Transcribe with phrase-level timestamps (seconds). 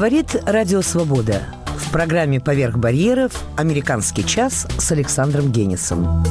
[0.00, 1.42] Говорит Радио Свобода.
[1.76, 6.24] В программе «Поверх барьеров» «Американский час» с Александром Генисом.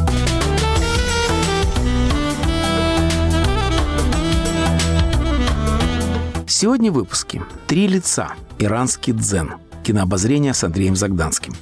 [6.47, 8.33] Сегодня в выпуске «Три лица.
[8.57, 9.51] Иранский дзен».
[9.83, 11.53] Кинообозрение с Андреем Загданским.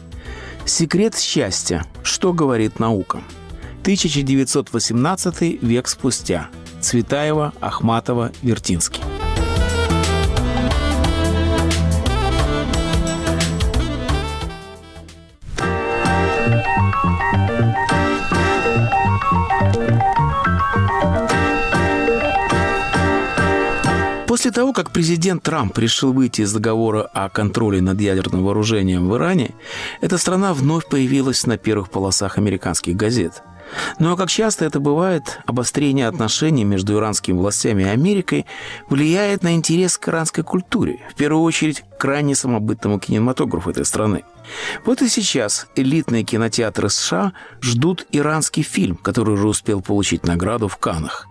[0.64, 1.86] «Секрет счастья.
[2.04, 3.22] Что говорит наука?»
[3.82, 6.48] 1918 век спустя.
[6.80, 9.04] Цветаева, Ахматова, Вертинский.
[24.48, 29.16] После того, как президент Трамп решил выйти из договора о контроле над ядерным вооружением в
[29.18, 29.52] Иране,
[30.00, 33.44] эта страна вновь появилась на первых полосах американских газет.
[34.00, 38.46] Но, как часто это бывает, обострение отношений между иранскими властями и Америкой
[38.88, 44.24] влияет на интерес к иранской культуре, в первую очередь к крайне самобытному кинематографу этой страны.
[44.86, 50.78] Вот и сейчас элитные кинотеатры США ждут иранский фильм, который уже успел получить награду в
[50.78, 51.28] Каннах.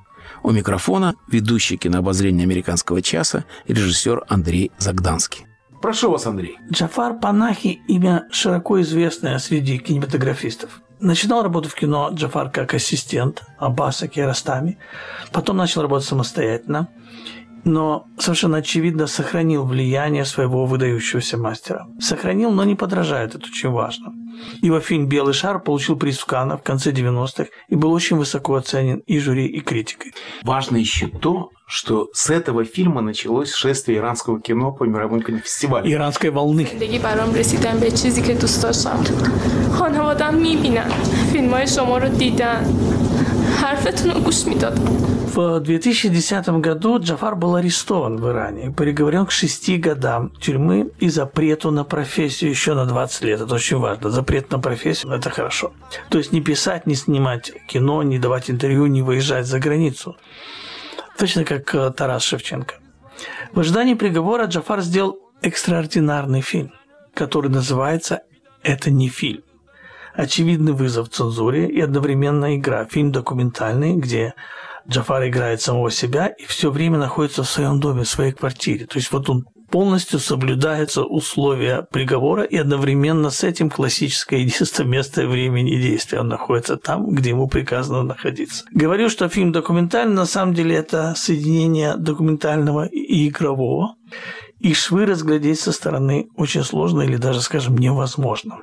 [0.47, 5.45] У микрофона ведущий кинообозрения американского часа режиссер Андрей Загданский.
[5.83, 6.57] Прошу вас, Андрей.
[6.71, 10.83] Джафар Панахи– имя широко известное среди кинематографистов.
[11.01, 14.79] Начинал работу в кино Джафар как ассистент Аббаса Киаростами.
[15.33, 16.91] Потом начал работать самостоятельно
[17.66, 21.88] но совершенно очевидно сохранил влияние своего выдающегося мастера.
[22.00, 24.14] Сохранил, но не подражает, это очень важно.
[24.62, 28.56] Его фильм «Белый шар» получил приз в Каннах в конце 90-х и был очень высоко
[28.56, 30.14] оценен и жюри, и критикой.
[30.44, 35.90] Важно еще то, что с этого фильма началось шествие иранского кино по мировым кинофестивалям.
[35.92, 36.68] Иранской волны.
[39.72, 40.92] خانوادم میبینن
[41.32, 42.66] فیلم های شما رو دیدن
[43.66, 49.32] حرفتون رو گوش میدادن в 2010 году Джафар был арестован в Иране и приговорен к
[49.32, 53.40] шести годам тюрьмы и запрету на профессию еще на 20 лет.
[53.40, 54.10] Это очень важно.
[54.10, 55.72] Запрет на профессию – это хорошо.
[56.10, 60.18] То есть не писать, не снимать кино, не давать интервью, не выезжать за границу.
[61.18, 62.76] Точно как э, Тарас Шевченко.
[63.54, 66.72] В ожидании приговора Джафар сделал экстраординарный фильм,
[67.14, 68.24] который называется
[68.64, 69.44] «Это не фильм».
[70.17, 72.87] Очевидный вызов цензуре и одновременно игра.
[72.87, 74.35] Фильм документальный, где
[74.89, 78.87] Джафар играет самого себя и все время находится в своем доме, в своей квартире.
[78.87, 85.27] То есть вот он полностью соблюдаются условия приговора, и одновременно с этим классическое единство места,
[85.27, 86.21] времени и действия.
[86.21, 88.65] Он находится там, где ему приказано находиться.
[88.71, 93.97] Говорю, что фильм документальный, на самом деле это соединение документального и игрового.
[94.61, 98.59] И швы разглядеть со стороны очень сложно или даже, скажем, невозможно.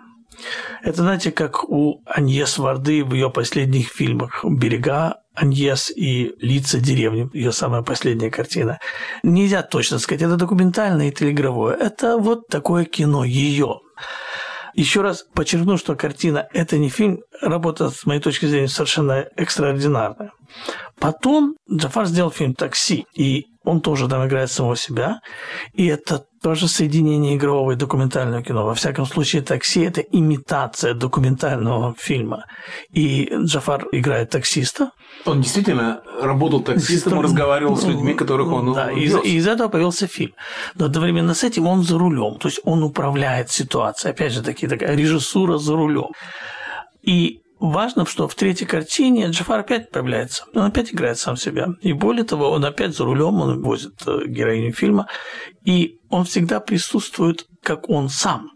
[0.81, 7.27] Это, знаете, как у Аньес Варды в ее последних фильмах «Берега», Аньес и лица деревни,
[7.33, 8.79] ее самая последняя картина.
[9.23, 11.75] Нельзя точно сказать, это документальное или игровое.
[11.75, 13.79] Это вот такое кино, ее.
[14.75, 20.31] Еще раз подчеркну, что картина– это не фильм, работа, с моей точки зрения, совершенно экстраординарная.
[20.99, 25.19] Потом Джафар сделал фильм «Такси», и он тоже там играет самого себя,
[25.73, 28.65] и это тоже соединение игрового и документального кино.
[28.65, 32.43] Во всяком случае, «Такси»– это имитация документального фильма.
[32.91, 34.91] И Джафар играет таксиста.
[35.25, 39.69] Он действительно работал таксистом, он, разговаривал с людьми, которых он Да, и из, из этого
[39.69, 40.33] появился фильм.
[40.75, 44.11] Но одновременно с этим он за рулем, то есть он управляет ситуацией.
[44.11, 46.09] Опять же, таки, такая режиссура за рулем.
[47.03, 50.43] И Важно, что в третьей картине Джафар опять появляется.
[50.53, 51.69] Он опять играет сам себя.
[51.79, 55.07] И более того, он опять за рулем, он возит э, героиню фильма.
[55.63, 58.49] И он всегда присутствует, как он сам.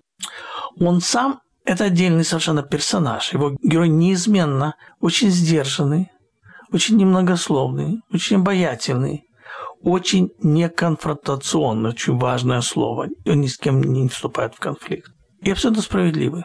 [0.78, 3.32] Он сам– это отдельный совершенно персонаж.
[3.32, 6.12] Его герой неизменно очень сдержанный,
[6.74, 9.24] очень немногословный, очень обаятельный,
[9.84, 13.08] очень неконфронтационный, очень важное слово.
[13.26, 15.10] Он ни с кем не вступает в конфликт.
[15.44, 16.44] И абсолютно справедливый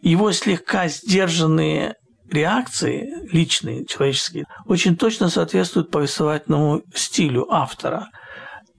[0.00, 1.94] его слегка сдержанные
[2.30, 8.08] реакции, личные, человеческие, очень точно соответствуют повествовательному стилю автора.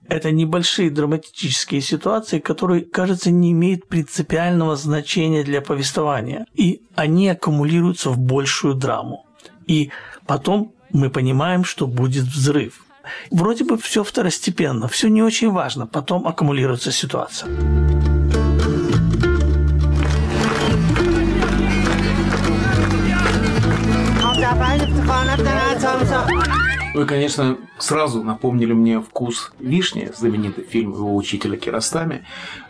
[0.07, 6.45] Это небольшие драматические ситуации, которые, кажется, не имеют принципиального значения для повествования.
[6.55, 9.25] И они аккумулируются в большую драму.
[9.67, 9.91] И
[10.25, 12.83] потом мы понимаем, что будет взрыв.
[13.31, 17.49] Вроде бы все второстепенно, все не очень важно, потом аккумулируется ситуация.
[26.99, 32.25] Вы, конечно, сразу напомнили мне «Вкус вишни», знаменитый фильм его учителя Киростами,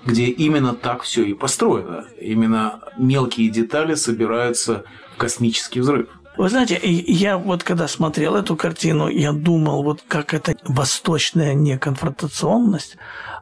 [0.06, 2.06] где именно так все и построено.
[2.22, 4.84] Именно мелкие детали собираются
[5.16, 6.10] в космический взрыв.
[6.38, 12.98] Вы знаете, я вот когда смотрел эту картину, я думал, вот как эта восточная неконфронтационность,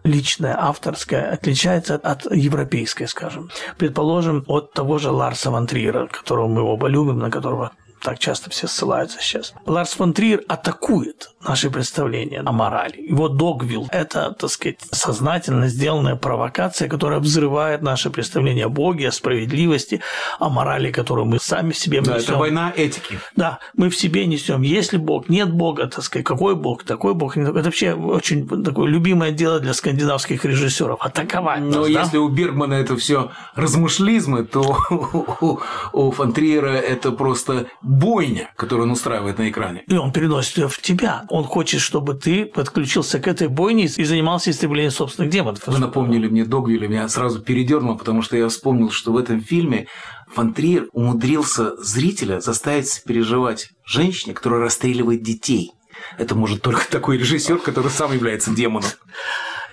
[0.05, 3.49] личная, авторская, отличается от европейской, скажем.
[3.77, 7.73] Предположим, от того же Ларса Ван которого мы оба любим, на которого
[8.07, 9.53] так часто все ссылаются сейчас.
[9.65, 13.01] Ларс фон Триер атакует наши представления о морали.
[13.01, 19.11] Его Догвилл– это, так сказать, сознательно сделанная провокация, которая взрывает наши представления о Боге, о
[19.11, 19.99] справедливости,
[20.39, 22.13] о морали, которую мы сами в себе несем.
[22.13, 23.19] Да, это война этики.
[23.35, 24.61] Да, мы в себе несем.
[24.61, 27.35] Если Бог, нет Бога, так сказать, какой Бог, такой Бог.
[27.35, 31.59] Это вообще очень такое любимое дело для скандинавских режиссеров– атаковать.
[31.59, 32.21] Но нас, если да?
[32.21, 34.77] у Бергмана это все размышлизмы, то
[35.41, 35.59] у,
[35.91, 37.65] у фон Триера это просто
[37.97, 39.83] бойня, которую он устраивает на экране.
[39.87, 41.25] И он переносит ее в тебя.
[41.29, 45.65] Он хочет, чтобы ты подключился к этой бойне и занимался истреблением собственных демонов.
[45.65, 49.87] Вы напомнили мне Догвилля, меня сразу передернуло, потому что я вспомнил, что в этом фильме
[50.33, 55.71] Фон Триер умудрился зрителя заставить переживать женщине, которая расстреливает детей.
[56.17, 58.89] Это может только такой режиссер, который сам является демоном.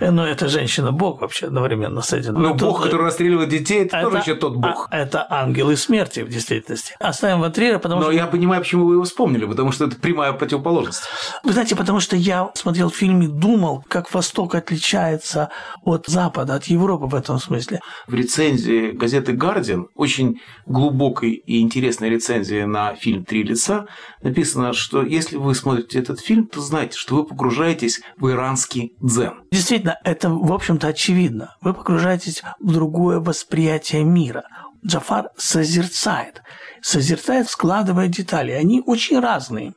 [0.00, 2.34] Э, Но это женщина-бог вообще одновременно с этим.
[2.34, 4.88] Но это, бог, который расстреливает детей, это, это тоже еще тот бог.
[4.90, 6.96] А, это ангелы смерти в действительности.
[6.98, 8.16] Оставим Ватрира, потому Но что...
[8.16, 11.02] я понимаю, почему вы его вспомнили, потому что это прямая противоположность.
[11.42, 15.50] Вы знаете, потому что я смотрел фильм и думал, как Восток отличается
[15.82, 17.80] от Запада, от Европы в этом смысле.
[18.06, 23.86] В рецензии газеты «Гардиан», очень глубокой и интересной рецензии на фильм «Три лица»,
[24.22, 29.42] написано, что если вы смотрите этот фильм, то знайте, что вы погружаетесь в иранский дзен.
[29.50, 31.54] Действительно, это, в общем-то, очевидно.
[31.60, 34.44] Вы погружаетесь в другое восприятие мира.
[34.86, 36.42] Джафар созерцает.
[36.82, 38.52] Созерцает, складывая детали.
[38.52, 39.74] Они очень разные.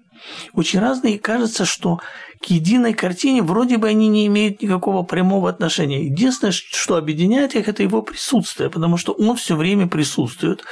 [0.53, 1.99] Очень разные, и кажется, что
[2.41, 6.05] к единой картине вроде бы они не имеют никакого прямого отношения.
[6.05, 10.63] Единственное, что объединяет их, это его присутствие, потому что он все время присутствует.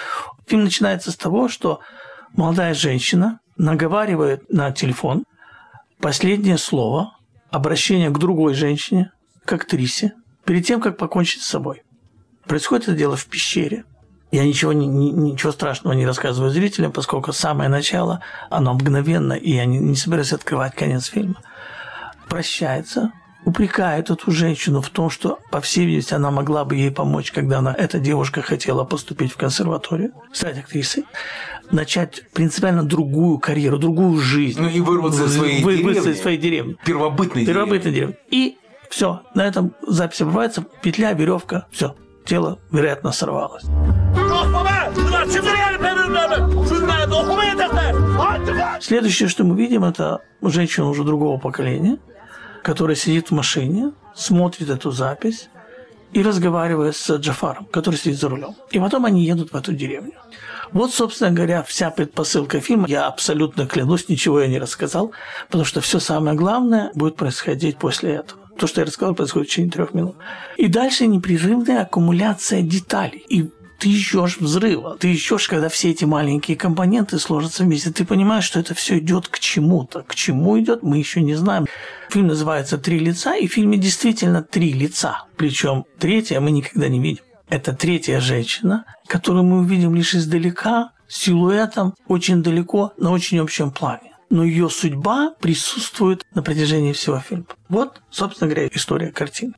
[0.48, 1.80] Фильм начинается с того, что
[2.34, 5.24] молодая женщина наговаривает на телефон
[6.00, 7.12] последнее слово,
[7.52, 9.12] обращение к другой женщине,
[9.46, 10.14] к актрисе,
[10.44, 11.84] перед тем, как покончить с собой.
[12.46, 13.86] Происходит это дело в пещере.
[14.32, 19.66] Я ничего, ни, ничего страшного не рассказываю зрителям, поскольку самое начало, оно мгновенно, и я
[19.66, 21.42] не, не собираюсь открывать конец фильма.
[22.28, 23.12] Прощается,
[23.46, 27.60] упрекает эту женщину в том, что, по всей видимости, она могла бы ей помочь, когда
[27.60, 31.06] она, эта девушка хотела поступить в консерваторию, стать актрисой,
[31.72, 34.60] начать принципиально другую карьеру, другую жизнь.
[34.60, 36.14] Ну и вырваться из своей вы, деревни.
[36.14, 36.76] своей деревни.
[36.84, 38.16] Первобытной, Первобытной деревни.
[38.32, 38.58] И
[38.90, 41.96] все, на этом запись обрывается, петля, веревка, все,
[42.26, 43.64] тело, вероятно, сорвалось.
[48.82, 51.98] Следующее, что мы видим, это женщина уже другого поколения,
[52.64, 55.50] которая сидит в машине, смотрит эту запись
[56.14, 58.56] и разговаривает с Джафаром, который сидит за рулем.
[58.72, 60.14] И потом они едут в эту деревню.
[60.72, 62.88] Вот, собственно говоря, вся предпосылка фильма.
[62.88, 65.12] Я абсолютно клянусь, ничего я не рассказал,
[65.48, 68.45] потому что все самое главное будет происходить после этого.
[68.58, 70.16] То, что я рассказал, происходит в течение трех минут.
[70.58, 73.26] И дальше непрерывная аккумуляция деталей.
[73.28, 73.50] И
[73.80, 77.92] ты ждешь взрыва, ты ждешь, когда все эти маленькие компоненты сложатся вместе.
[77.92, 80.04] Ты понимаешь, что это все идет к чему-то.
[80.04, 81.66] К чему идет, мы еще не знаем.
[82.10, 85.26] Фильм называется «Три лица», и в фильме действительно три лица.
[85.36, 87.24] Причем третье мы никогда не видим.
[87.50, 94.15] Это третья женщина, которую мы увидим лишь издалека, силуэтом, очень далеко, на очень общем плане.
[94.30, 97.46] Но ее судьба присутствует на протяжении всего фильма.
[97.70, 99.54] Вот, собственно говоря, история картины.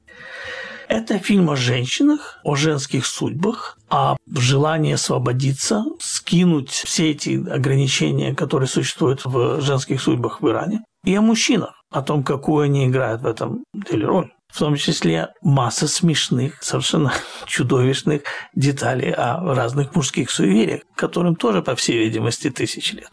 [0.88, 8.70] Это фильм о женщинах, о женских судьбах, о желании освободиться, скинуть все эти ограничения, которые
[8.70, 13.28] существуют в женских судьбах в Иране, и о мужчинах, о том, какую они играют в
[13.28, 14.32] этом деле роль.
[14.48, 17.12] В том числе масса смешных, совершенно
[17.46, 18.22] чудовищных
[18.56, 23.10] деталей о разных мужских суевериях, которым тоже, по всей видимости, тысячи лет.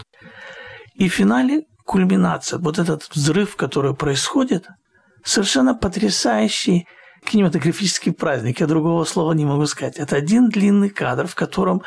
[0.94, 4.66] И в финале кульминация, вот этот взрыв, который происходит,
[5.24, 6.86] совершенно потрясающий
[7.24, 9.96] кинематографический праздник, я другого слова не могу сказать.
[9.96, 11.82] Это один длинный кадр, в котором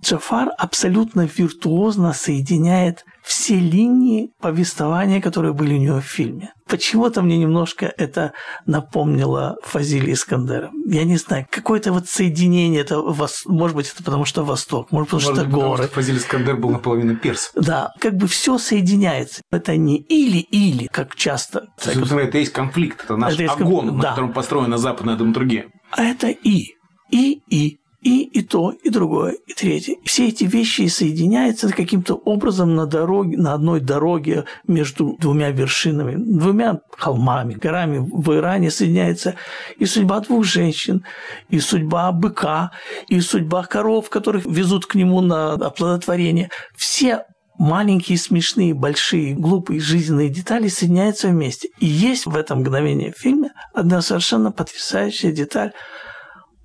[0.00, 6.54] Джафар абсолютно виртуозно соединяет все линии повествования, которые были у него в фильме.
[6.66, 8.32] Почему-то мне немножко это
[8.64, 10.70] напомнило Фазили Искандера.
[10.86, 13.02] Я не знаю, какое-то вот соединение, это,
[13.46, 15.82] может быть, это потому что Восток, может, потому может, что потому горы.
[15.84, 17.50] Что Фазиль Искандер был наполовину перс.
[17.54, 19.42] Да, как бы все соединяется.
[19.50, 21.66] Это не или-или, как часто.
[21.78, 24.10] Собственно, это есть конфликт, это наш это огонь, конфликт, на да.
[24.10, 25.66] котором построена западная драматургия.
[25.90, 26.76] А это и.
[27.10, 27.78] И-и.
[28.00, 29.96] И, и то, и другое, и третье.
[30.04, 36.78] Все эти вещи соединяются каким-то образом на дороге, на одной дороге между двумя вершинами, двумя
[36.96, 39.34] холмами, горами в Иране соединяется
[39.78, 41.04] и судьба двух женщин,
[41.48, 42.70] и судьба быка,
[43.08, 46.50] и судьба коров, которых везут к нему на оплодотворение.
[46.76, 47.24] Все
[47.58, 51.70] маленькие, смешные, большие, глупые жизненные детали соединяются вместе.
[51.80, 55.72] И есть в этом мгновении в фильме одна совершенно потрясающая деталь–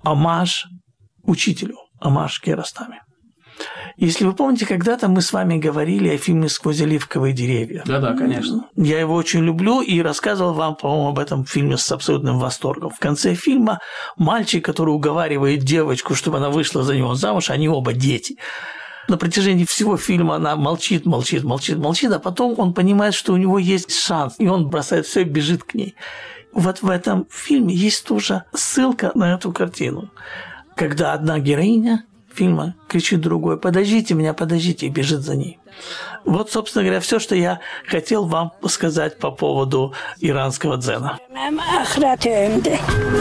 [0.04, 0.66] омаж
[1.26, 3.00] учителю, омаж Керастами.
[3.96, 7.84] Если вы помните, когда-то мы с вами говорили о фильме «Сквозь оливковые деревья».
[7.86, 8.66] Да-да, конечно.
[8.76, 12.90] Я его очень люблю и рассказывал вам, по-моему, об этом фильме с абсолютным восторгом.
[12.90, 13.78] В конце фильма
[14.16, 18.36] мальчик, который уговаривает девочку, чтобы она вышла за него замуж, они оба дети.
[19.06, 23.36] На протяжении всего фильма она молчит, молчит, молчит, молчит, а потом он понимает, что у
[23.36, 25.94] него есть шанс, и он бросает все и бежит к ней.
[26.52, 30.10] Вот в этом фильме есть тоже ссылка на эту картину,
[30.75, 32.03] когда одна героиня
[32.33, 35.59] фильма кричит другой «Подождите меня, подождите!» и бежит за ней.
[36.25, 41.19] Вот, собственно говоря, все, что я хотел вам сказать по поводу иранского дзена.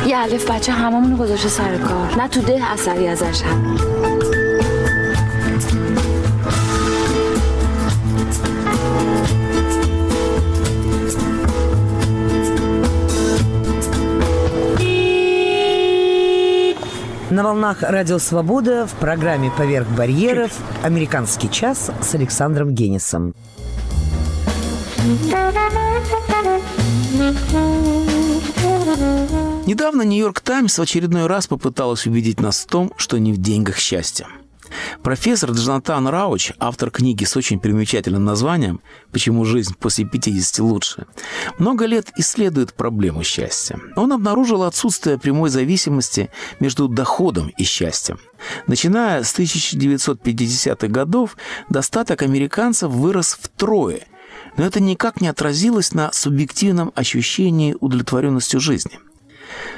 [0.06, 4.31] یه الف بچه هممون گذاشته سر کار نه تو ده اثری ازش هم
[17.33, 20.51] На волнах Радио Свобода в программе «Поверх барьеров»
[20.83, 23.33] «Американский час» с Александром Генисом.
[29.65, 33.77] Недавно «Нью-Йорк Таймс» в очередной раз попыталась убедить нас в том, что не в деньгах
[33.77, 34.27] счастье.
[35.01, 41.05] Профессор Джонатан Рауч, автор книги с очень примечательным названием «Почему жизнь после 50 лучше»,
[41.57, 43.79] много лет исследует проблему счастья.
[43.95, 48.19] Он обнаружил отсутствие прямой зависимости между доходом и счастьем.
[48.67, 51.37] Начиная с 1950-х годов,
[51.69, 54.07] достаток американцев вырос втрое,
[54.57, 58.99] но это никак не отразилось на субъективном ощущении удовлетворенностью жизни–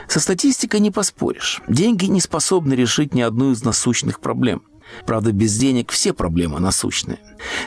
[0.08, 1.62] со статистикой не поспоришь.
[1.68, 4.64] Деньги не способны решить ни одну из насущных проблем.
[5.06, 7.20] Правда, без денег все проблемы насущные.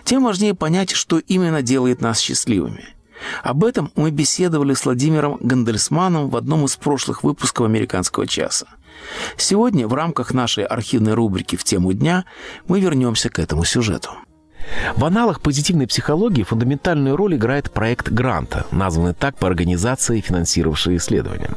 [0.05, 2.85] Тем важнее понять, что именно делает нас счастливыми.
[3.43, 8.67] Об этом мы беседовали с Владимиром Гандельсманом в одном из прошлых выпусков «Американского часа».
[9.37, 12.25] Сегодня в рамках нашей архивной рубрики «В тему дня»
[12.67, 14.11] мы вернемся к этому сюжету.
[14.97, 21.51] В аналах позитивной психологии фундаментальную роль играет проект Гранта, названный так по организации, финансировавшей исследования.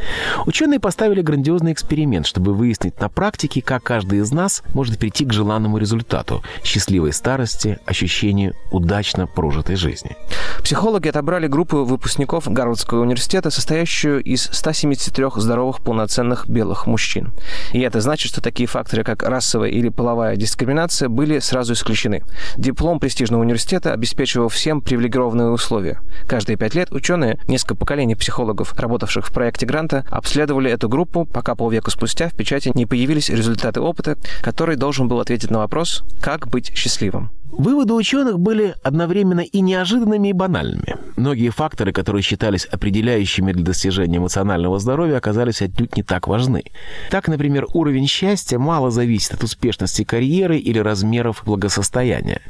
[0.45, 5.33] Ученые поставили грандиозный эксперимент, чтобы выяснить на практике, как каждый из нас может прийти к
[5.33, 10.15] желанному результату– счастливой старости, ощущению удачно прожитой жизни.
[10.63, 17.33] Психологи отобрали группу выпускников Гарвардского университета, состоящую из 173 здоровых полноценных белых мужчин.
[17.73, 22.23] И это значит, что такие факторы, как расовая или половая дискриминация, были сразу исключены.
[22.57, 25.99] Диплом престижного университета обеспечивал всем привилегированные условия.
[26.27, 31.55] Каждые пять лет ученые, несколько поколений психологов, работавших в проекте Гранта, обследовали эту группу, пока
[31.55, 36.47] полвека спустя в печати не появились результаты опыта, который должен был ответить на вопрос «Как
[36.47, 37.31] быть счастливым?».
[37.51, 40.95] Выводы ученых были одновременно и неожиданными, и банальными.
[41.17, 46.63] Многие факторы, которые считались определяющими для достижения эмоционального здоровья, оказались отнюдь не так важны.
[47.09, 52.41] Так, например, уровень счастья мало зависит от успешности карьеры или размеров благосостояния.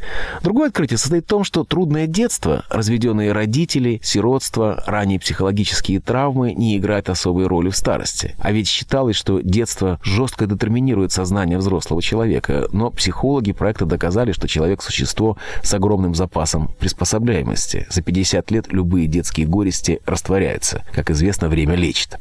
[0.43, 6.77] Другое открытие состоит в том, что трудное детство, разведенные родители, сиротство, ранние психологические травмы не
[6.77, 8.35] играют особой роли в старости.
[8.39, 14.47] А ведь считалось, что детство жестко детерминирует сознание взрослого человека, но психологи проекта доказали, что
[14.47, 17.87] человек существо с огромным запасом приспособляемости.
[17.89, 20.83] За 50 лет любые детские горести растворяются.
[20.93, 22.19] Как известно, время лечит.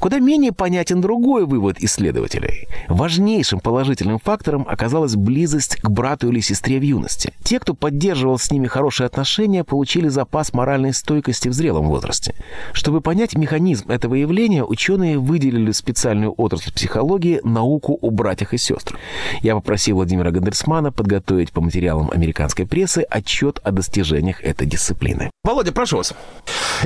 [0.00, 2.68] Куда менее понятен другой вывод исследователей.
[2.88, 7.34] Важнейшим положительным фактором оказалась близость к брату или сестре в юности.
[7.44, 12.34] Те, кто поддерживал с ними хорошие отношения, получили запас моральной стойкости в зрелом возрасте.
[12.72, 18.98] Чтобы понять механизм этого явления, ученые выделили специальную отрасль психологии науку о братьях и сестрах.
[19.42, 25.30] Я попросил Владимира Гандерсмана подготовить по материалам материалам американской прессы отчет о достижениях этой дисциплины.
[25.44, 26.14] Володя, прошу вас.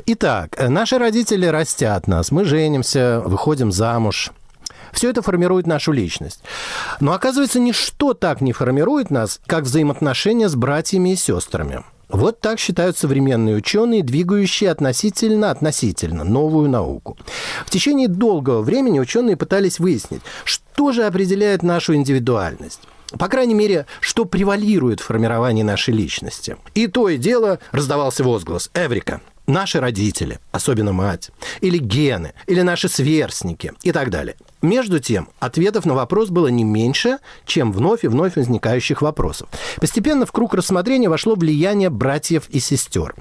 [0.06, 4.30] Итак, наши родители растят нас, мы женимся, выходим замуж.
[4.92, 6.42] Все это формирует нашу личность.
[7.00, 11.84] Но оказывается, ничто так не формирует нас, как взаимоотношения с братьями и сестрами.
[12.08, 17.16] Вот так считают современные ученые, двигающие относительно-относительно новую науку.
[17.64, 22.80] В течение долгого времени ученые пытались выяснить, что же определяет нашу индивидуальность
[23.18, 26.56] по крайней мере, что превалирует в формировании нашей личности.
[26.74, 29.20] И то и дело раздавался возглас «Эврика».
[29.46, 34.36] наши родители, особенно мать, или гены, или наши сверстники и так далее.
[34.62, 39.48] Между тем, ответов на вопрос было не меньше, чем вновь и вновь возникающих вопросов.
[39.80, 43.14] Постепенно в круг рассмотрения вошло влияние братьев и сестер.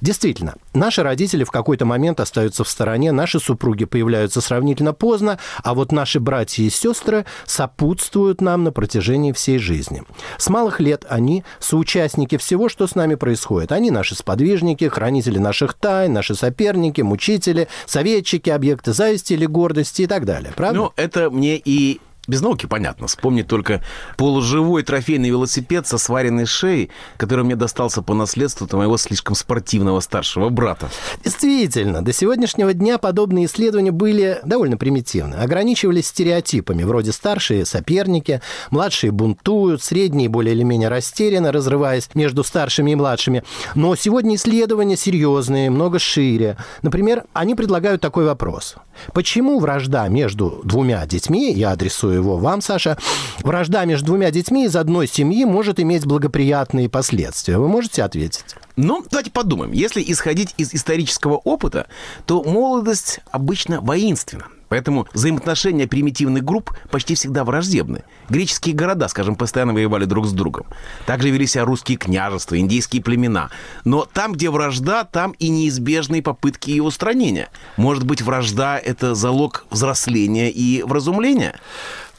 [0.00, 5.74] Действительно, наши родители в какой-то момент остаются в стороне, наши супруги появляются сравнительно поздно, а
[5.74, 10.02] вот наши братья и сестры сопутствуют нам на протяжении всей жизни.
[10.38, 13.70] С малых лет они соучастники всего, что с нами происходит.
[13.70, 20.06] Они наши сподвижники, хранители наших тайн, наши соперники, мучители, советчики, объекты зависти или гордости и
[20.06, 20.52] так далее.
[20.56, 20.78] Правда?
[20.78, 23.06] Ну, это мне и без науки понятно.
[23.06, 23.82] Вспомнить только
[24.16, 30.00] полуживой трофейный велосипед со сваренной шеей, который мне достался по наследству от моего слишком спортивного
[30.00, 30.90] старшего брата.
[31.24, 35.34] Действительно, до сегодняшнего дня подобные исследования были довольно примитивны.
[35.34, 38.40] Ограничивались стереотипами, вроде старшие соперники,
[38.70, 43.44] младшие бунтуют, средние более или менее растеряны, разрываясь между старшими и младшими.
[43.74, 46.56] Но сегодня исследования серьезные, много шире.
[46.82, 48.76] Например, они предлагают такой вопрос.
[49.12, 52.98] Почему вражда между двумя детьми, я адресую его вам, Саша,
[53.42, 57.58] вражда между двумя детьми из одной семьи может иметь благоприятные последствия?
[57.58, 58.44] Вы можете ответить?
[58.76, 59.72] Ну, давайте подумаем.
[59.72, 61.86] Если исходить из исторического опыта,
[62.26, 64.46] то молодость обычно воинственна.
[64.68, 68.02] Поэтому взаимоотношения примитивных групп почти всегда враждебны.
[68.28, 70.66] Греческие города, скажем, постоянно воевали друг с другом.
[71.06, 73.50] Также вели себя русские княжества, индийские племена.
[73.84, 77.48] Но там, где вражда, там и неизбежные попытки ее устранения.
[77.76, 81.54] Может быть, вражда— это залог взросления и вразумления?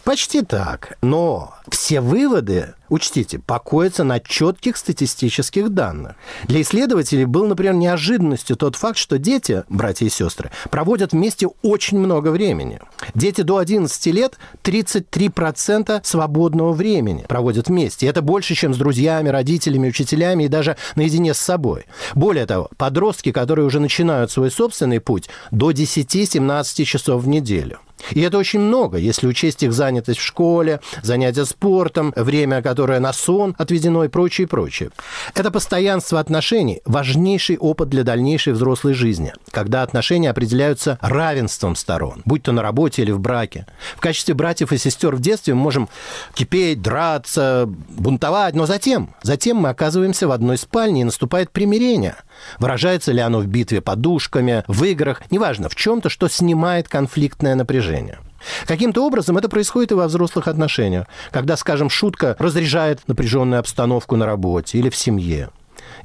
[0.08, 0.98] Почти так.
[1.02, 6.16] Но все выводы, учтите, покоятся на четких статистических данных.
[6.46, 12.00] Для исследователей был, например, неожиданностью тот факт, что дети, братья и сестры, проводят вместе очень
[12.00, 12.80] много времени.
[13.14, 18.08] Дети до 11 лет 33% свободного времени проводят вместе.
[18.08, 21.86] Это больше, чем с друзьями, родителями, учителями и даже наедине с собой.
[22.16, 27.80] Более того, подростки, которые уже начинают свой собственный путь, до 10-17 часов в неделю.
[28.12, 33.14] И это очень много, если учесть их занятость в школе, занятия спортом, время, которое на
[33.14, 34.92] сон отведено и прочее, и прочее.
[35.34, 42.44] Это постоянство отношений– важнейший опыт для дальнейшей взрослой жизни, когда отношения определяются равенством сторон, будь
[42.44, 43.66] то на работе или в браке.
[43.96, 45.90] В качестве братьев и сестер в детстве мы можем
[46.34, 52.16] кипеть, драться, бунтовать, но затем, затем мы оказываемся в одной спальне, и наступает примирение.
[52.60, 58.20] Выражается ли оно в битве подушками, в играх, неважно, в чем-то, что снимает конфликтное напряжение.
[58.66, 64.26] Каким-то образом это происходит и во взрослых отношениях, когда, скажем, шутка разряжает напряженную обстановку на
[64.26, 65.50] работе или в семье.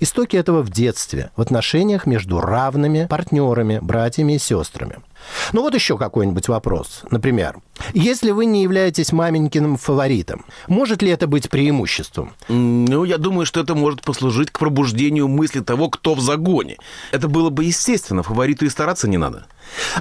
[0.01, 4.97] Истоки этого в детстве, в отношениях между равными партнерами, братьями и сестрами.
[5.53, 7.03] Ну вот еще какой-нибудь вопрос.
[7.11, 7.59] Например,
[7.95, 12.33] если вы не являетесь маменькиным фаворитом, может ли это быть преимуществом?
[12.49, 16.79] Ну, я думаю, что это может послужить к пробуждению мысли того, кто в загоне.
[17.13, 19.47] Это было бы естественно, фавориту и стараться не надо.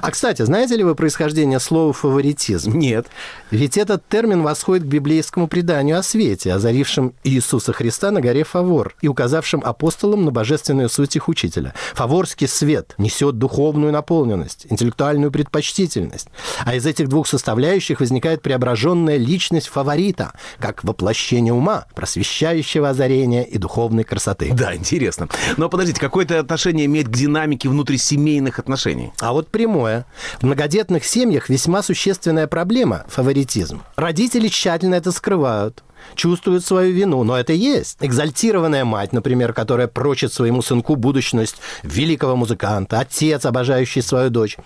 [0.00, 2.72] А, кстати, знаете ли вы происхождение слова «фаворитизм»?
[2.76, 3.06] Нет.
[3.50, 8.94] Ведь этот термин восходит к библейскому преданию о свете, озарившем Иисуса Христа на горе Фавор
[9.00, 11.74] и указавшем апостолам на божественную суть их учителя.
[11.94, 16.28] Фаворский свет несет духовную наполненность, интеллектуальную предпочтительность.
[16.64, 23.58] А из этих двух составляющих возникает преображенная личность фаворита, как воплощение ума, просвещающего озарения и
[23.58, 24.52] духовной красоты.
[24.52, 25.28] Да, интересно.
[25.56, 29.12] Но подождите, какое это отношение имеет к динамике внутрисемейных отношений?
[29.20, 30.06] А вот прямое.
[30.40, 33.82] В многодетных семьях весьма существенная проблема– фаворитизм.
[33.94, 37.98] Родители тщательно это скрывают чувствуют свою вину, но это есть.
[38.00, 44.56] Экзальтированная мать, например, которая прочит своему сынку будущность великого музыканта, отец, обожающий свою дочь.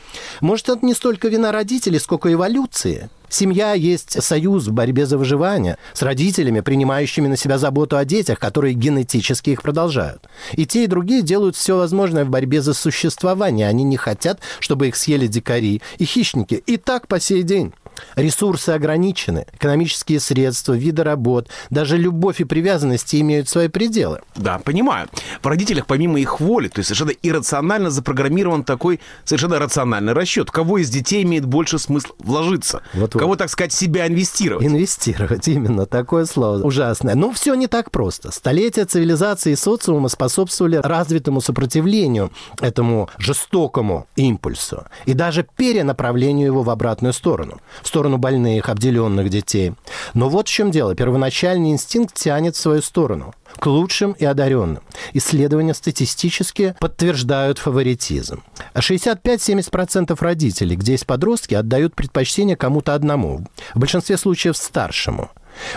[0.40, 3.11] Может, это не столько вина родителей, сколько эволюции.
[3.29, 8.39] Семья есть союз в борьбе за выживание с родителями, принимающими на себя заботу о детях,
[8.39, 10.29] которые генетически их продолжают.
[10.53, 13.69] И те, и другие делают все возможное в борьбе за существование.
[13.69, 16.62] Они не хотят, чтобы их съели дикари и хищники.
[16.67, 17.73] И так по сей день.
[18.14, 24.20] Ресурсы ограничены, экономические средства, виды работ, даже любовь и привязанности имеют свои пределы.
[24.37, 25.09] Да, понимаю.
[25.42, 30.50] В родителях помимо их воли, то есть совершенно иррационально запрограммирован такой совершенно рациональный расчет.
[30.50, 32.82] Кого из детей имеет больше смысл вложиться?
[32.94, 33.18] Вот -вот.
[33.18, 34.64] Кого, так сказать, себя инвестировать?
[34.64, 35.87] Инвестировать, именно.
[35.87, 37.14] Такое слово ужасное.
[37.14, 38.30] Но все не так просто.
[38.30, 42.30] Столетия цивилизации и социума способствовали развитому сопротивлению
[42.61, 49.72] этому жестокому импульсу и даже перенаправлению его в обратную сторону в сторону больных, обделенных детей.
[50.12, 50.94] Но вот в чем дело.
[50.94, 54.83] Первоначальный инстинкт тянет в свою сторону к лучшим и одаренным.
[55.14, 58.42] Исследования статистически подтверждают фаворитизм.
[58.75, 65.31] 65-70% родителей, где есть подростки, отдают предпочтение кому-то одному, в большинстве случаев старшему.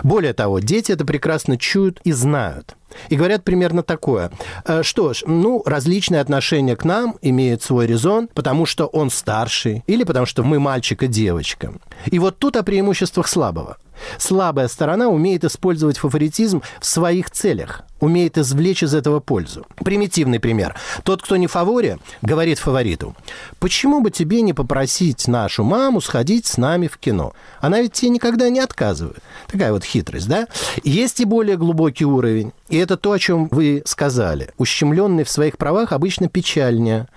[0.04, 2.76] Более того, дети это прекрасно чуют и знают.
[3.10, 4.32] И говорят примерно такое.
[4.65, 9.84] «Э, что ж, ну, различные отношения к нам имеют свой резон, потому что он старший,
[9.88, 11.74] или потому что мы мальчик и девочка.
[12.06, 13.78] И вот тут о преимуществах слабого.
[14.18, 19.66] Слабая сторона умеет использовать фаворитизм в своих целях, умеет извлечь из этого пользу.
[19.84, 20.76] Примитивный пример.
[21.04, 23.16] Тот, кто не фаворе, говорит фавориту,
[23.60, 27.34] почему бы тебе не попросить нашу маму сходить с нами в кино?
[27.60, 29.20] Она ведь тебе никогда не отказывает.
[29.48, 30.48] Такая вот хитрость, да?
[30.84, 32.54] Есть и более глубокий уровень.
[32.70, 34.50] И это то, о чем вы сказали.
[34.58, 37.08] Ущемленный в своих правах обычно печальнее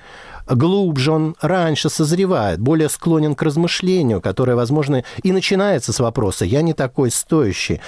[0.46, 6.62] глубже он раньше созревает, более склонен к размышлению, которое, возможно, и начинается с вопроса «я
[6.62, 7.81] не такой стоящий».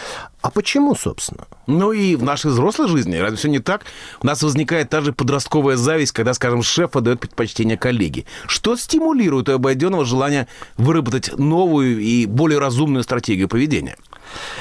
[0.42, 1.46] А почему, собственно?
[1.66, 3.86] Ну и в нашей взрослой жизни, разве все не так?
[4.20, 8.26] У нас возникает та же подростковая зависть, когда, скажем, шеф отдает предпочтение коллеге.
[8.46, 13.96] Что стимулирует у обойденного желание выработать новую и более разумную стратегию поведения?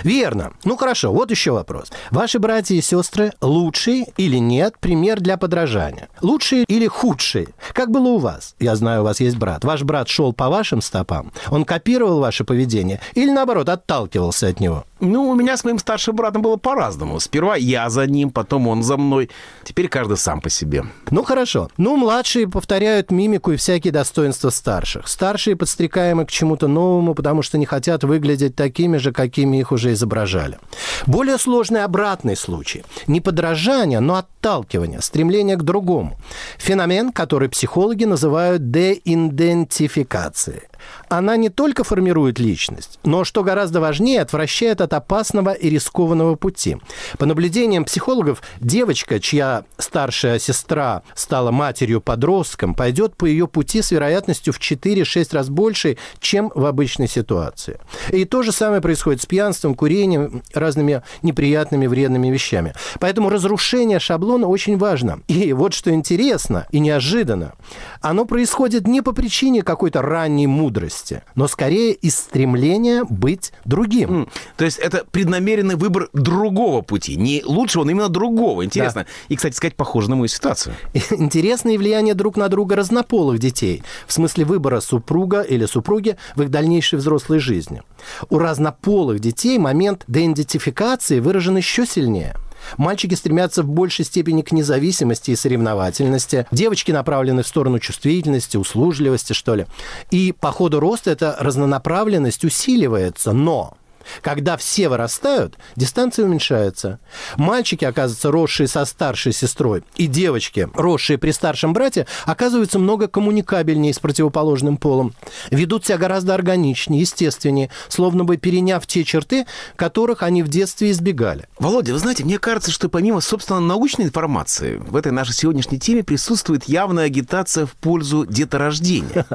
[0.03, 0.53] Верно.
[0.63, 1.91] Ну хорошо, вот еще вопрос.
[2.11, 6.09] Ваши братья и сестры лучшие или нет пример для подражания?
[6.21, 7.49] Лучшие или худшие?
[7.73, 8.55] Как было у вас?
[8.59, 9.63] Я знаю, у вас есть брат.
[9.63, 11.31] Ваш брат шел по вашим стопам?
[11.49, 14.85] Он копировал ваше поведение или, наоборот, отталкивался от него?
[15.03, 17.19] Ну, у меня с моим старшим братом было по-разному.
[17.19, 19.29] Сперва я за ним, потом он за мной.
[19.65, 20.85] Теперь каждый сам по себе.
[21.11, 21.67] Ну, хорошо.
[21.75, 25.09] Ну, младшие повторяют мимику и всякие достоинства старших.
[25.09, 29.91] Старшие подстрекаемы к чему-то новому, потому что не хотят выглядеть такими же, какими их уже
[29.91, 30.57] изображали.
[31.05, 32.85] Более сложный обратный случай.
[33.05, 36.17] Не подражание, но отталкивание, стремление к другому.
[36.59, 40.61] Феномен, который психологи называют деидентификацией
[41.09, 46.77] она не только формирует личность, но, что гораздо важнее, отвращает от опасного и рискованного пути.
[47.17, 54.53] По наблюдениям психологов, девочка, чья старшая сестра стала матерью-подростком, пойдет по ее пути с вероятностью
[54.53, 57.79] в 4-6 раз больше, чем в обычной ситуации.
[58.09, 62.73] И то же самое происходит с пьянством, курением, разными неприятными, вредными вещами.
[62.99, 65.21] Поэтому разрушение шаблона очень важно.
[65.27, 67.53] И вот что интересно и неожиданно,
[68.01, 74.09] оно происходит не по причине какой-то ранней мудрости, мудрости, но скорее из стремления быть другим.
[74.09, 74.29] Mm.
[74.57, 78.65] То есть это преднамеренный выбор другого пути, не лучшего, но именно другого.
[78.65, 79.03] Интересно.
[79.03, 79.09] Да.
[79.29, 80.75] И, кстати сказать, похоже на мою ситуацию.
[81.11, 86.49] Интересное влияние друг на друга разнополых детей, в смысле выбора супруга или супруги в их
[86.49, 87.83] дальнейшей взрослой жизни.
[88.29, 92.35] У разнополых детей момент деидентификации выражен еще сильнее–
[92.77, 96.45] Мальчики стремятся в большей степени к независимости и соревновательности.
[96.51, 99.65] Девочки направлены в сторону чувствительности, услужливости, что ли.
[100.11, 103.33] И по ходу роста эта разнонаправленность усиливается.
[103.33, 103.77] Но
[104.21, 106.99] когда все вырастают, дистанция уменьшается.
[107.37, 113.93] Мальчики, оказывается, росшие со старшей сестрой, и девочки, росшие при старшем брате, оказываются много коммуникабельнее
[113.93, 115.13] с противоположным полом.
[115.51, 121.47] Ведут себя гораздо органичнее, естественнее, словно бы переняв те черты, которых они в детстве избегали.
[121.59, 126.03] Володя, вы знаете, мне кажется, что помимо, собственно, научной информации, в этой нашей сегодняшней теме
[126.03, 129.25] присутствует явная агитация в пользу деторождения.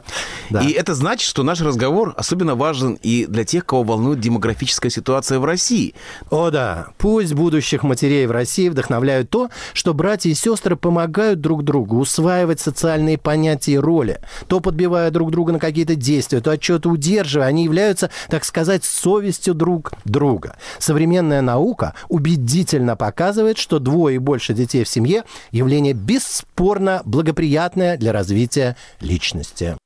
[0.62, 4.90] И это значит, что наш разговор особенно важен и для тех, кого волнует демография демографическая
[4.90, 5.94] ситуация в России.
[6.30, 11.64] О да, пусть будущих матерей в России вдохновляют то, что братья и сестры помогают друг
[11.64, 16.88] другу усваивать социальные понятия и роли, то подбивая друг друга на какие-то действия, то отчеты
[16.88, 20.56] удерживая, они являются, так сказать, совестью друг друга.
[20.78, 28.12] Современная наука убедительно показывает, что двое и больше детей в семье– явление бесспорно благоприятное для
[28.12, 29.76] развития личности.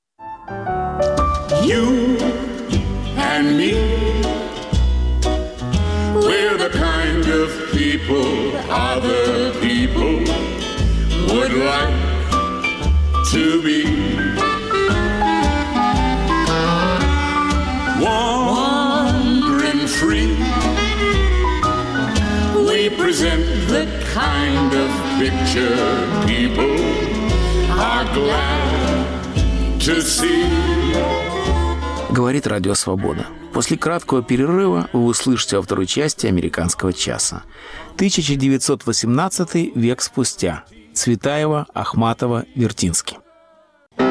[1.64, 2.18] You
[3.16, 4.01] and me.
[11.64, 11.94] Like
[13.30, 13.84] to be.
[18.00, 20.34] Wandering free,
[22.66, 25.76] we present the kind of picture
[26.26, 26.74] people
[27.78, 29.06] are glad
[29.80, 30.48] to see.
[32.10, 33.26] Говорит Радио Свобода.
[33.52, 37.44] После краткого перерыва вы услышите во второй части «Американского часа».
[37.96, 40.64] 1918 век спустя.
[40.94, 43.18] Цветаева, Ахматова, Вертинский.
[43.98, 44.10] В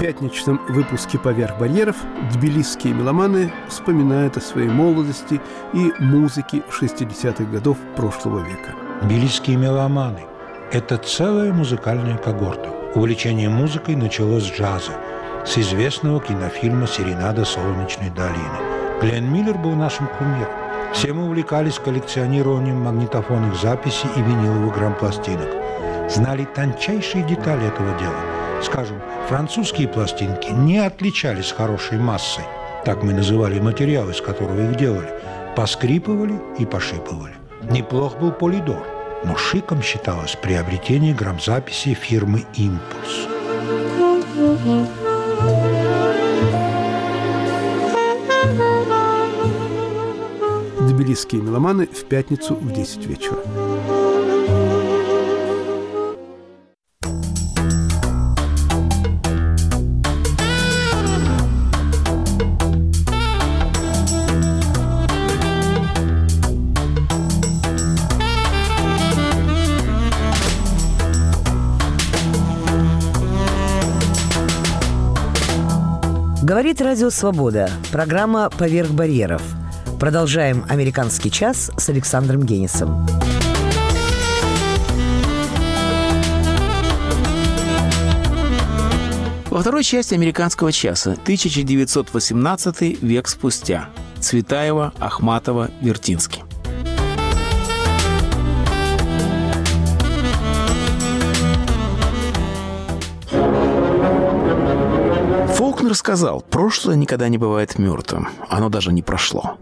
[0.00, 1.96] пятничном выпуске «Поверх барьеров»
[2.32, 5.40] тбилисские меломаны вспоминают о своей молодости
[5.72, 8.74] и музыке 60-х годов прошлого века.
[9.02, 10.24] Тбилисские меломаны–
[10.72, 12.70] это целая музыкальная когорта.
[12.94, 14.92] Увлечение музыкой началось с джаза–
[15.44, 19.00] с известного кинофильма «Серенада солнечной долины».
[19.00, 20.61] Глен Миллер был нашим кумиром.
[20.92, 25.48] Все мы увлекались коллекционированием магнитофонных записей и виниловых грампластинок.
[26.08, 28.14] Знали тончайшие детали этого дела.
[28.62, 32.44] Скажем, французские пластинки не отличались хорошей массой.
[32.84, 35.08] Так мы называли материал, из которого их делали.
[35.56, 37.34] поскрипывали и пошипывали.
[37.70, 38.86] Неплох был Полидор,
[39.24, 43.28] но шиком считалось приобретение грамзаписи фирмы «Импульс».
[51.02, 53.36] Тбилисские меломаны в пятницу в 10 вечера.
[76.44, 77.68] Говорит Радио Свобода.
[77.90, 79.42] Программа «Поверх барьеров».
[80.02, 83.06] Продолжаем «Американский час» с Александром Генисом.
[89.48, 93.90] Во второй части «Американского часа» 1918 век спустя.
[94.18, 96.42] Цветаева, Ахматова, Вертинский.
[105.54, 109.58] Фолкнер сказал, прошлое никогда не бывает мертвым, оно даже не прошло.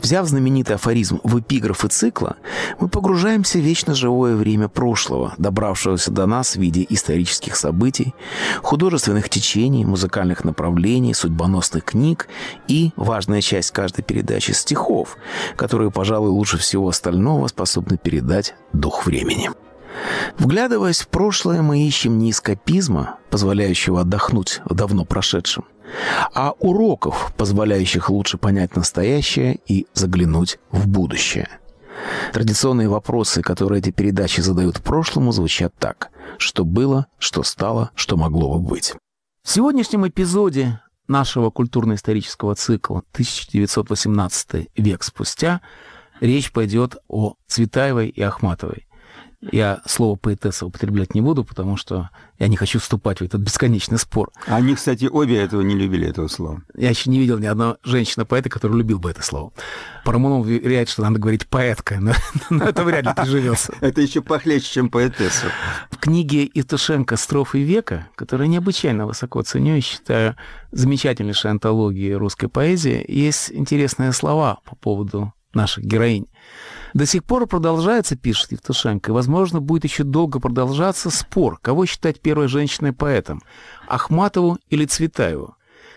[0.00, 2.36] Взяв знаменитый афоризм в эпиграфы цикла,
[2.80, 8.14] мы погружаемся в вечно живое время прошлого, добравшегося до нас в виде исторических событий,
[8.62, 12.28] художественных течений, музыкальных направлений, судьбоносных книг
[12.68, 15.16] и, важная часть каждой передачи, стихов,
[15.56, 19.50] которые, пожалуй, лучше всего остального способны передать дух времени.
[20.38, 25.64] Вглядываясь в прошлое, мы ищем не эскапизма, позволяющего отдохнуть в давно прошедшем,
[26.34, 31.48] а уроков, позволяющих лучше понять настоящее и заглянуть в будущее.
[32.32, 36.10] Традиционные вопросы, которые эти передачи задают прошлому, звучат так.
[36.38, 38.94] Что было, что стало, что могло бы быть.
[39.42, 45.60] В сегодняшнем эпизоде нашего культурно-исторического цикла 1918 век спустя
[46.20, 48.87] речь пойдет о Цветаевой и Ахматовой.
[49.40, 53.98] Я слово поэтесса употреблять не буду, потому что я не хочу вступать в этот бесконечный
[53.98, 54.32] спор.
[54.46, 56.62] Они, кстати, обе этого не любили, этого слова.
[56.74, 59.52] Я еще не видел ни одной женщины-поэта, которая любил бы это слово.
[60.04, 62.14] Парамонов уверяет, что надо говорить поэтка, но,
[62.50, 63.74] но это вряд ли приживется.
[63.80, 65.46] Это еще похлеще, чем поэтесса.
[65.90, 70.34] В книге Итушенко «Строфы века», которую необычайно высоко ценю и считаю
[70.72, 76.26] замечательнейшей антологией русской поэзии, есть интересные слова по поводу наших героинь.
[76.94, 82.20] До сих пор продолжается, пишет Евтушенко, и, возможно, будет еще долго продолжаться спор, кого считать
[82.20, 83.42] первой женщиной-поэтом,
[83.86, 85.54] Ахматову или Цветаеву.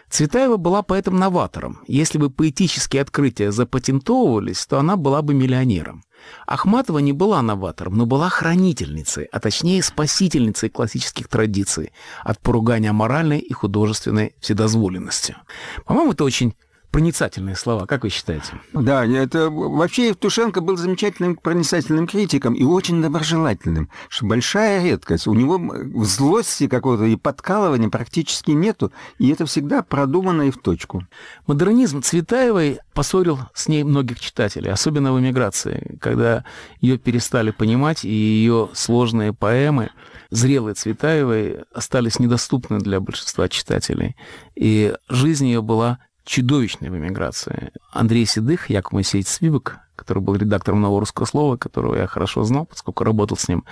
[0.10, 1.80] Цветаева была поэтом-новатором.
[1.88, 6.04] Если бы поэтические открытия запатентовывались, то она была бы миллионером.
[6.46, 13.40] Ахматова не была новатором, но была хранительницей, а точнее спасительницей классических традиций от поругания моральной
[13.40, 15.38] и художественной вседозволенности.
[15.86, 16.56] По-моему, это очень
[16.92, 18.60] проницательные слова, как вы считаете?
[18.74, 25.28] Да, это вообще Евтушенко был замечательным проницательным критиком и очень доброжелательным, что большая редкость.
[25.28, 25.60] У него
[26.04, 31.08] злости какого-то и подкалывания практически нету, и это всегда продумано и в точку.
[31.48, 36.44] Модернизм Цветаевой поссорил с ней многих читателей, особенно в эмиграции, когда
[36.82, 39.92] ее перестали понимать, и ее сложные поэмы,
[40.30, 44.16] зрелые Цветаевой, остались недоступны для большинства читателей.
[44.56, 47.72] И жизнь ее была чудовищной в эмиграции.
[47.92, 52.66] Андрей Седых, Яков Моисеевич Свивок, который был редактором «Нового русского слова», которого я хорошо знал,
[52.66, 53.66] поскольку работал с ним,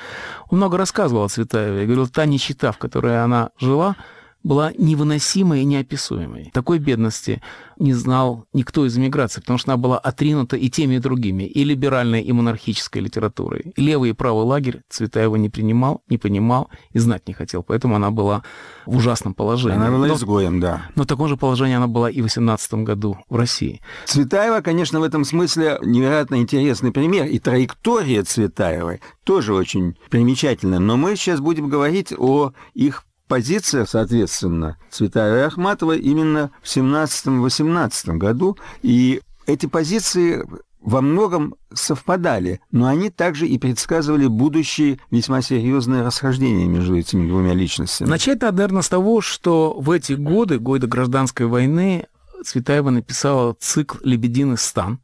[0.49, 1.81] он много рассказывал о Цветаеве.
[1.81, 3.95] Я говорил, та нищета, в которой она жила,
[4.43, 6.52] была невыносимой и неописуемой.
[6.54, 7.41] Такой бедности
[7.78, 11.63] не знал никто из эмиграции, потому что она была отринута и теми, и другими, и
[11.63, 13.73] либеральной, и монархической литературой.
[13.78, 18.12] левый и правый лагерь Цветаева не принимал, не понимал и знать не хотел, поэтому она
[18.12, 18.43] была
[18.86, 19.78] в ужасном положении.
[19.78, 20.84] Она была но, изгоем, да.
[20.95, 23.82] Но в таком же положении она была и в 18 году в России.
[24.06, 30.97] Цветаева, конечно, в этом смысле невероятно интересный пример, и траектория Цветаевой тоже очень примечательна, но
[30.97, 38.58] мы сейчас будем говорить о их позиция, соответственно, Цветаева и Ахматова именно в 17-18 году.
[38.82, 40.46] И эти позиции
[40.82, 47.54] во многом совпадали, но они также и предсказывали будущие весьма серьезные расхождения между этими двумя
[47.54, 48.10] личностями.
[48.10, 52.08] Начать надо, наверное, с того, что в эти годы, годы гражданской войны,
[52.44, 55.00] Цветаева написала цикл «Лебединый стан»,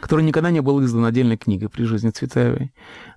[0.00, 2.72] который никогда не был издан отдельной книгой при жизни Цветаевой,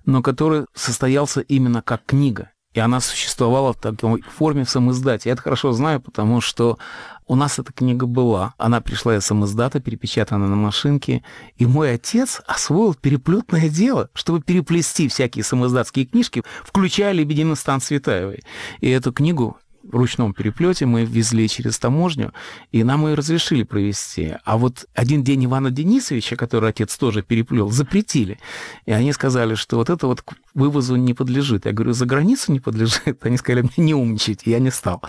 [0.06, 2.50] но который состоялся именно как книга.
[2.74, 5.28] И она существовала в такой форме в самоиздате.
[5.28, 6.78] Я это хорошо знаю, потому что
[7.26, 8.54] у нас эта книга была.
[8.58, 11.22] Она пришла из самоиздата, перепечатана на машинке.
[11.56, 18.42] И мой отец освоил переплетное дело, чтобы переплести всякие самоиздатские книжки, включая «Лебединый стан Светаевой».
[18.80, 22.32] И эту книгу в ручном переплете, мы везли через таможню,
[22.72, 24.34] и нам ее разрешили провести.
[24.44, 28.38] А вот один день Ивана Денисовича, который отец тоже переплел, запретили.
[28.86, 31.66] И они сказали, что вот это вот вывозу не подлежит.
[31.66, 33.24] Я говорю, за границу не подлежит?
[33.24, 35.02] Они сказали, мне не умничать, я не стал.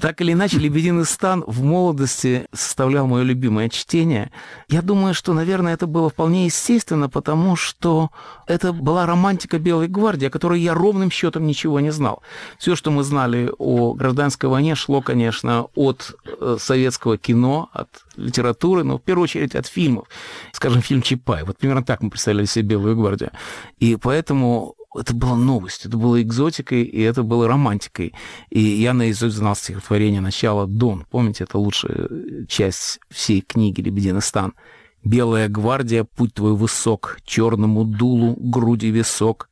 [0.00, 4.30] Так или иначе, «Лебединый стан» в молодости составлял мое любимое чтение.
[4.68, 8.10] Я думаю, что, наверное, это было вполне естественно, потому что
[8.46, 12.22] это была романтика Белой гвардии, о которой я ровным счетом ничего не знал.
[12.58, 18.84] Все, что мы знали о гражданской войне, шло, конечно, от э, советского кино, от литературы,
[18.84, 20.08] но в первую очередь от фильмов.
[20.60, 21.42] Скажем, фильм «Чапай».
[21.44, 23.30] Вот примерно так мы представляли себе Белую гвардию.
[23.78, 28.12] И поэтому это была новость, это было экзотикой, и это было романтикой.
[28.50, 31.06] И я наизусть знал стихотворение начала «Дон».
[31.10, 32.10] Помните, это лучшая
[32.46, 34.52] часть всей книги «Лебединый стан».
[35.02, 39.48] Белая гвардия, путь твой высок, черному дулу, груди висок.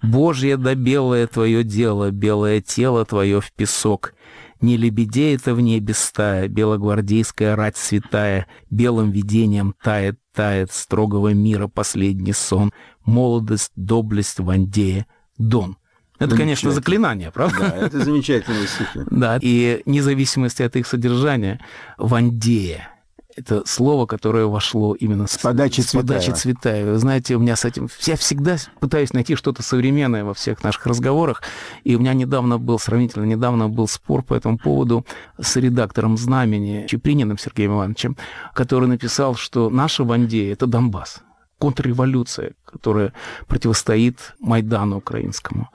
[0.00, 4.14] Божье да белое твое дело, белое тело твое в песок.
[4.60, 11.68] Не лебедей это в небе стая, белогвардейская рать святая, белым видением тает, тает строгого мира
[11.68, 12.72] последний сон,
[13.04, 15.06] молодость, доблесть Вандея,
[15.38, 15.76] Дон.
[16.18, 17.58] Это, конечно, заклинание, правда?
[17.58, 19.00] Да, это замечательные стихи.
[19.10, 21.60] Да, и независимости от их содержания,
[21.98, 22.90] Вандея,
[23.36, 26.36] это слово, которое вошло именно с, с подачи с подачи Цветаева.
[26.36, 26.90] Цветаева.
[26.92, 27.88] Вы знаете, у меня с этим...
[28.00, 31.42] Я всегда пытаюсь найти что-то современное во всех наших разговорах.
[31.84, 35.06] И у меня недавно был, сравнительно недавно был спор по этому поводу
[35.40, 38.16] с редактором «Знамени» Чеприниным Сергеем Ивановичем,
[38.54, 41.22] который написал, что наша Вандея— это Донбасс
[41.58, 43.12] контрреволюция, которая
[43.46, 45.70] противостоит Майдану украинскому.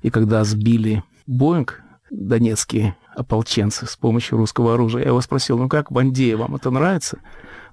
[0.00, 5.90] И когда сбили Боинг, донецкие ополченцы с помощью русского оружия, я его спросил, ну как,
[5.92, 7.18] Бандея, вам это нравится?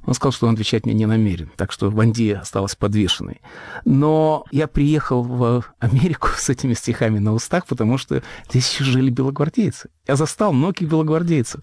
[0.06, 3.42] Он сказал, что он отвечать мне не намерен, так что Бандия осталась подвешенной.
[3.86, 9.10] Но я приехал в Америку с этими стихами на устах, потому что здесь еще жили
[9.10, 9.90] белогвардейцы.
[10.08, 11.62] Я застал многих белогвардейцев.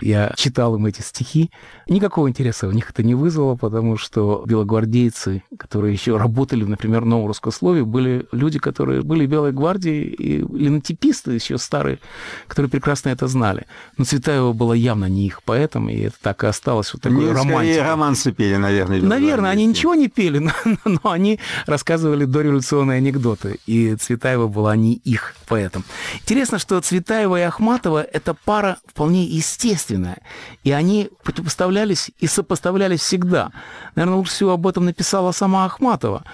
[0.00, 1.50] Я читал им эти стихи.
[1.88, 7.06] Никакого интереса у них это не вызвало, потому что белогвардейцы, которые еще работали, например, в
[7.06, 11.98] новом русскословии, были люди, которые были Белой гвардии, и линотиписты еще старые,
[12.46, 13.66] которые прекрасно это знали.
[13.98, 17.32] Но Цветаева была явно не их поэтом, и это так и осталось вот такой Не,
[17.32, 17.71] романтикой.
[17.72, 19.00] Скорее романсы пели, наверное.
[19.00, 20.52] Наверное, они ничего не пели, но,
[20.84, 25.84] но они рассказывали дореволюционные анекдоты, и Цветаева была не их поэтом.
[26.20, 30.18] Интересно, что Цветаева и Ахматова– это пара вполне естественная,
[30.64, 33.52] и они противопоставлялись и сопоставлялись всегда.
[33.94, 36.24] Наверное, лучше всего об этом написала сама Ахматова.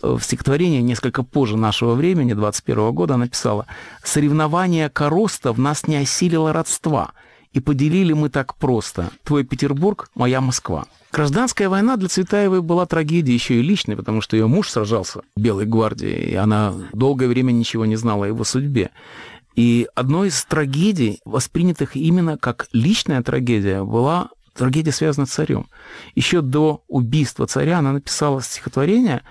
[0.00, 3.66] В стихотворении несколько позже нашего времени, 21 года, она писала
[4.04, 7.10] «Соревнование короста в нас не осилило родства,
[7.58, 9.10] и поделили мы так просто.
[9.24, 10.86] Твой Петербург, моя Москва».
[11.12, 15.40] Гражданская война для Цветаевой была трагедией еще и личной, потому что ее муж сражался в
[15.40, 18.90] Белой гвардии, и она долгое время ничего не знала о его судьбе.
[19.56, 25.66] И одной из трагедий, воспринятых именно как личная трагедия, была трагедия, связанная с царем.
[26.14, 29.22] Еще до убийства царя она написала стихотворение,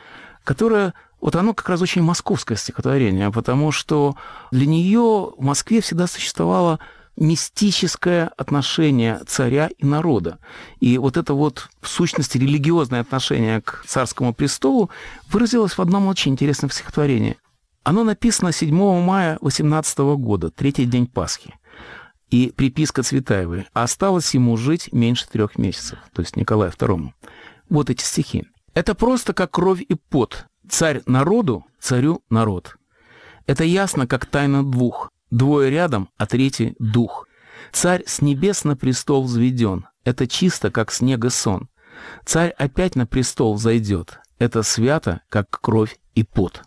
[0.44, 4.16] которое вот оно как раз очень московское стихотворение, потому что
[4.52, 6.80] для нее в Москве всегда существовало
[7.18, 10.40] мистическое отношение царя и народа.
[10.80, 14.90] И вот это вот в сущности религиозное отношение к царскому престолу
[15.30, 17.38] выразилось в одном очень интересном стихотворении.
[17.84, 21.56] Оно написано 7 мая 18 года, третий день Пасхи.
[22.30, 23.68] И приписка Цветаевой.
[23.74, 27.12] А осталось ему жить меньше трех месяцев, то есть Николаю II.
[27.70, 28.46] Вот эти стихи.
[28.74, 30.48] Это просто как кровь и пот.
[30.70, 32.76] Царь народу, царю народ.
[33.46, 35.10] Это ясно, как тайна двух.
[35.32, 37.28] Двое рядом, а третий— дух.
[37.72, 39.88] Царь с небес на престол взведен.
[40.04, 41.68] Это чисто, как снега сон.
[42.26, 44.20] Царь опять на престол зайдет.
[44.40, 46.62] Это свято, как кровь и пот.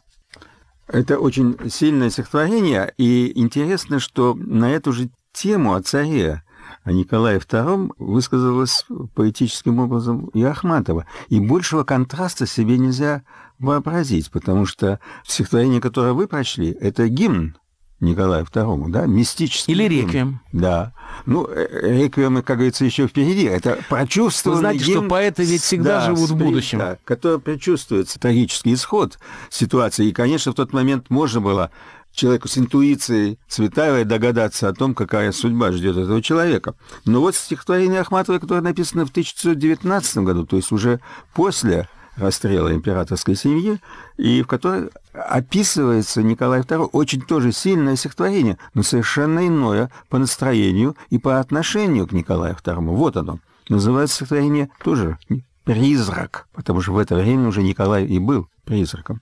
[0.88, 6.42] Это очень сильное стихотворение, и интересно, что на эту же тему о царе,
[6.82, 11.06] о Николае II высказалась поэтическим образом и Ахматова.
[11.28, 13.22] И большего контраста себе нельзя
[13.60, 17.56] вообразить, потому что стихотворение, которое вы прочли, это гимн
[18.00, 19.74] Николаю II, да, мистический.
[19.74, 20.40] Или реквием.
[20.52, 20.94] Да.
[21.26, 23.44] Ну, реквием, как говорится, еще впереди.
[23.44, 26.78] Это прочувствованный Вы знаете, гимн, что поэты ведь всегда да, живут в будущем.
[26.78, 29.18] Да, который предчувствуется трагический исход
[29.50, 30.06] ситуации.
[30.06, 31.70] И, конечно, в тот момент можно было
[32.12, 36.74] человеку с интуицией Цветаевой догадаться о том, какая судьба ждет этого человека.
[37.04, 41.00] Но вот стихотворение Ахматовой, которое написано в 1919 году, то есть уже
[41.34, 43.80] после расстрела императорской семьи,
[44.16, 50.96] и в которой описывается Николай II очень тоже сильное стихотворение, но совершенно иное по настроению
[51.08, 52.94] и по отношению к Николаю II.
[52.94, 53.38] Вот оно.
[53.68, 55.18] Называется стихотворение тоже
[55.64, 59.20] «Призрак», потому что в это время уже Николай и был призраком.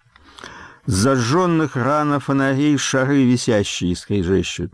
[0.87, 4.73] Зажженных рано фонарей шары висящие скрежещут.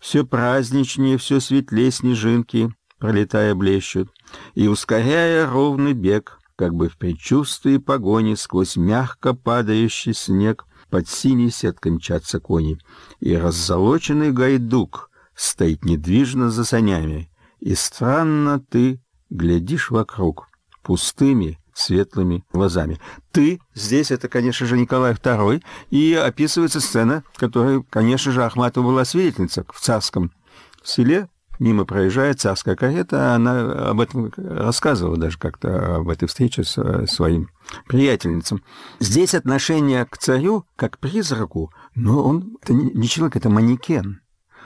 [0.00, 4.10] Все праздничнее, все светлее снежинки, пролетая блещут,
[4.54, 11.50] и, ускоряя ровный бег, как бы в предчувствии погони сквозь мягко падающий снег, под синей
[11.50, 12.78] сеткой мчатся кони,
[13.20, 17.30] и раззолоченный гайдук стоит недвижно за санями,
[17.60, 20.48] и странно ты глядишь вокруг
[20.82, 22.98] пустыми, светлыми глазами.
[23.32, 29.04] Ты здесь, это, конечно же, Николай II, и описывается сцена, которой, конечно же, Ахматова была
[29.04, 30.32] свидетельница в царском
[30.82, 31.28] селе,
[31.58, 37.50] мимо проезжает царская карета, она об этом рассказывала даже как-то об этой встрече с своим
[37.86, 38.62] приятельницам.
[39.00, 44.20] Здесь отношение к царю как к призраку, но он это не человек, это манекен.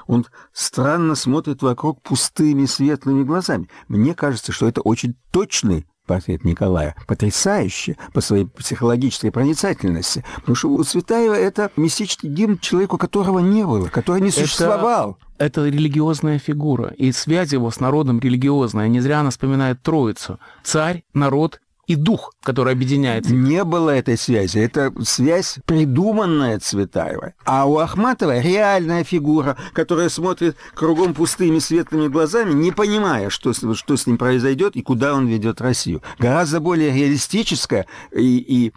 [0.07, 3.69] Он странно смотрит вокруг пустыми светлыми глазами.
[3.89, 6.97] Мне кажется, что это очень точный портрет Николая.
[7.07, 10.25] Потрясающе по своей психологической проницательности.
[10.37, 15.19] Потому что у Цветаева это мистический гимн человеку, которого не было, который не существовал.
[15.41, 16.89] Это, религиозная фигура.
[16.99, 18.89] И связь его с народом религиозная.
[18.89, 20.39] Не зря она вспоминает Троицу.
[20.63, 23.31] Царь, народ и дух, который объединяет.
[23.31, 24.59] Не было этой связи.
[24.59, 27.33] Это связь придуманная Цветаева.
[27.47, 33.97] А у Ахматова реальная фигура, которая смотрит кругом пустыми светлыми глазами, не понимая, что, что
[33.97, 36.03] с ним произойдет и куда он ведет Россию.
[36.19, 38.73] Гораздо более реалистическая и, и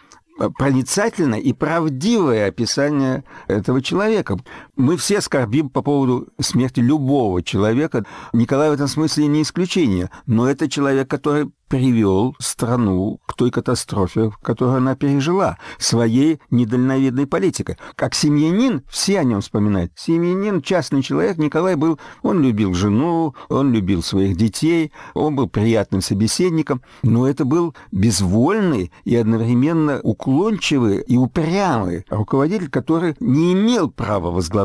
[0.57, 4.39] проницательное и правдивое описание этого человека.
[4.76, 8.05] Мы все скорбим по поводу смерти любого человека.
[8.34, 14.32] Николай в этом смысле не исключение, но это человек, который привел страну к той катастрофе,
[14.43, 17.78] которую она пережила, своей недальновидной политикой.
[17.95, 19.91] Как семьянин, все о нем вспоминают.
[19.95, 26.01] Семьянин, частный человек, Николай был, он любил жену, он любил своих детей, он был приятным
[26.01, 34.30] собеседником, но это был безвольный и одновременно уклончивый и упрямый руководитель, который не имел права
[34.30, 34.62] возглавлять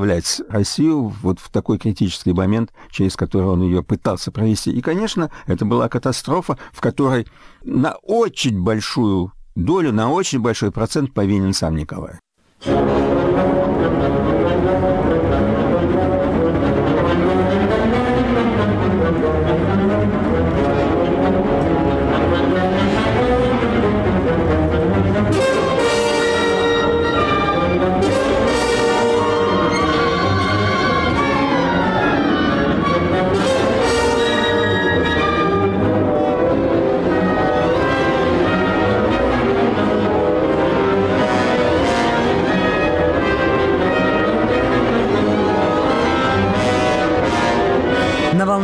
[0.49, 4.71] Россию вот в такой критический момент, через который он ее пытался провести.
[4.71, 7.27] И, конечно, это была катастрофа, в которой
[7.65, 12.19] на очень большую долю, на очень большой процент повинен сам Николай.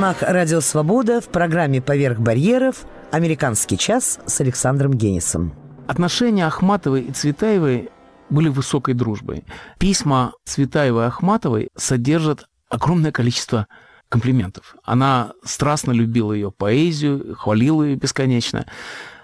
[0.04, 5.54] Волнах Радио Свобода в программе «Поверх барьеров» «Американский час» с Александром Генисом.
[5.88, 7.88] Отношения Ахматовой и Цветаевой
[8.28, 9.44] были высокой дружбой.
[9.78, 13.66] Письма Цветаевой и Ахматовой содержат огромное количество
[14.10, 14.76] комплиментов.
[14.84, 18.66] Она страстно любила ее поэзию, хвалила ее бесконечно.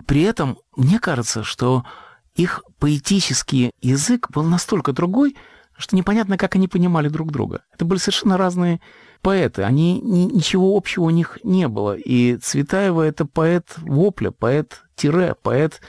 [0.07, 1.85] При этом мне кажется, что
[2.35, 5.37] их поэтический язык был настолько другой,
[5.77, 7.65] что непонятно, как они понимали друг друга.
[7.75, 8.81] Это были совершенно разные
[9.23, 9.63] поэты.
[9.63, 11.97] Они, ни, ничего общего у них не было.
[11.97, 15.81] И Цветаева— это поэт вопля, поэт-тире, поэт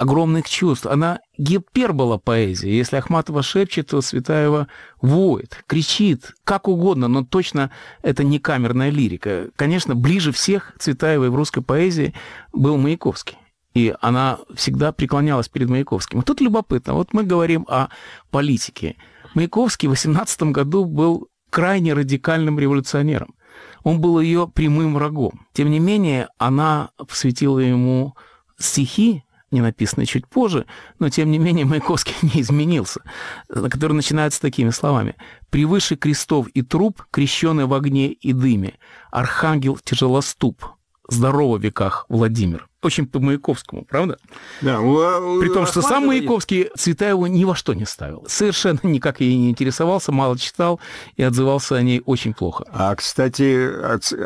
[0.00, 0.86] огромных чувств.
[0.86, 2.70] Она гипербола поэзии.
[2.70, 4.66] Если Ахматова шепчет, то Цветаева
[5.02, 7.70] воет, кричит, как угодно, но точно
[8.02, 9.50] это не камерная лирика.
[9.56, 12.14] Конечно, ближе всех Цветаевой в русской поэзии
[12.52, 13.36] был Маяковский.
[13.74, 16.22] И она всегда преклонялась перед Маяковским.
[16.22, 17.88] Тут любопытно, вот мы говорим о
[18.30, 18.96] политике.
[19.34, 23.34] Маяковский в 18 году был крайне радикальным революционером.
[23.82, 25.46] Он был ее прямым врагом.
[25.52, 28.14] Тем не менее, она посвятила ему
[28.58, 30.66] стихи, не написанные чуть позже,
[30.98, 33.00] но тем не менее Маяковский не изменился,
[33.48, 35.16] который начинается такими словами.
[35.50, 38.74] «Превыше крестов и труп, крещенный в огне и дыме,
[39.10, 40.64] архангел тяжелоступ,
[41.10, 44.18] здорово веках, Владимир» очень по Маяковскому, правда?
[44.62, 44.78] Да.
[44.78, 48.24] При том, что сам Маяковский Цветаеву ни во что не ставил.
[48.26, 50.80] Совершенно никак ей не интересовался, мало читал
[51.16, 52.64] и отзывался о ней очень плохо.
[52.72, 53.68] А, кстати,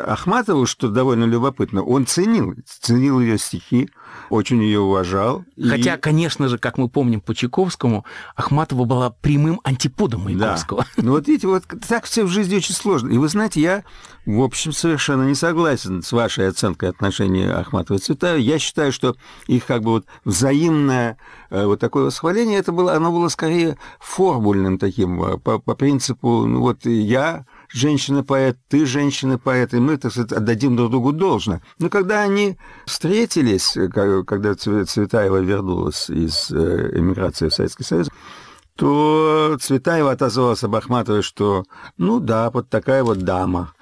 [0.07, 3.91] Ахматову, что довольно любопытно, он ценил, ценил ее стихи,
[4.31, 5.45] очень ее уважал.
[5.63, 6.01] Хотя, и...
[6.01, 8.05] конечно же, как мы помним по Чайковскому,
[8.37, 10.87] Ахматова была прямым антиподом Маяковского.
[10.97, 11.03] Да.
[11.05, 13.11] Ну вот видите, вот так все в жизни очень сложно.
[13.11, 13.85] И вы знаете, я,
[14.25, 18.39] в общем, совершенно не согласен с вашей оценкой отношений Ахматова и Цветаева.
[18.39, 19.17] Я считаю, что
[19.47, 21.19] их как бы вот взаимное
[21.51, 26.47] э, вот такое восхваление, это было, оно было скорее формульным таким, э, по, по принципу,
[26.47, 27.45] ну вот я
[27.75, 31.61] женщина-поэт, ты женщина-поэт, и мы, так сказать, отдадим друг другу должное.
[31.79, 32.57] Но когда они
[32.87, 38.09] встретились, когда Цветаева вернулась из э, эмиграции в Советский Союз,
[38.77, 41.65] то Цветаева отозвалась об Ахматовой, что
[41.97, 43.73] ну да, вот такая вот дама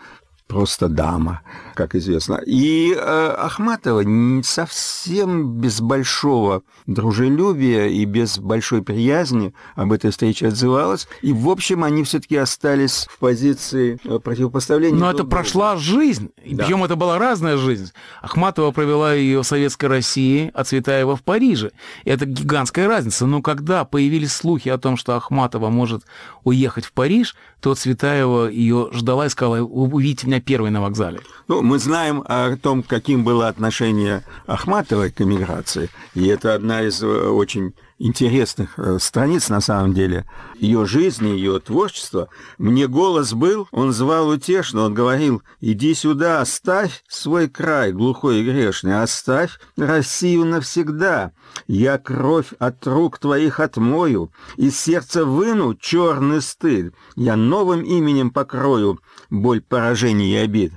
[0.47, 1.40] просто дама,
[1.74, 2.40] как известно.
[2.47, 4.03] И э, Ахматова
[4.43, 11.09] совсем без большого дружелюбия и без большой приязни об этой встрече отзывалась.
[11.22, 14.99] И, в общем, они все-таки остались в позиции э, противопоставления.
[14.99, 16.30] Но это прошла жизнь.
[16.45, 16.64] Да.
[16.64, 17.93] Причем это была разная жизнь.
[18.20, 21.72] Ахматова провела ее в Советской России, а Цветаева в Париже.
[22.05, 23.26] И это гигантская разница.
[23.26, 26.05] Но когда появились слухи о том, что Ахматова может
[26.45, 31.20] уехать в Париж, то Цветаева ее ждала и сказала, увидите меня первой на вокзале.
[31.49, 37.03] Ну, мы знаем о том, каким было отношение Ахматовой к эмиграции, и это одна из
[37.03, 40.26] э, очень интересных э, страниц, на самом деле,
[40.59, 42.28] ее жизни, ее творчества.
[42.59, 48.45] Мне голос был, он звал утешно, он говорил, иди сюда, оставь свой край, глухой и
[48.45, 51.32] грешный, оставь Россию навсегда.
[51.66, 56.95] Я кровь от рук твоих отмою, из сердца выну черный стыд.
[57.16, 60.72] Я новым именем покрою боль поражений и обид.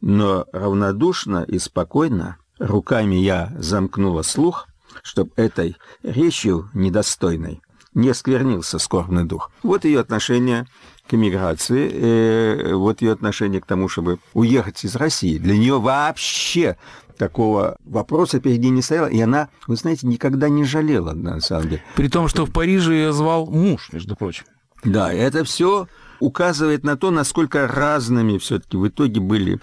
[0.00, 4.67] Но равнодушно и спокойно руками я замкнула слух,
[5.08, 7.62] чтобы этой речью недостойной
[7.94, 9.50] не сквернился скорбный дух.
[9.62, 10.66] Вот ее отношение
[11.08, 15.38] к эмиграции, э, вот ее отношение к тому, чтобы уехать из России.
[15.38, 16.76] Для нее вообще
[17.16, 21.70] такого вопроса перед ней не стояло, и она, вы знаете, никогда не жалела, на самом
[21.70, 21.82] деле.
[21.96, 24.44] При том, что в Париже ее звал муж, между прочим.
[24.84, 25.88] Да, это все
[26.20, 29.58] указывает на то, насколько разными все-таки в итоге были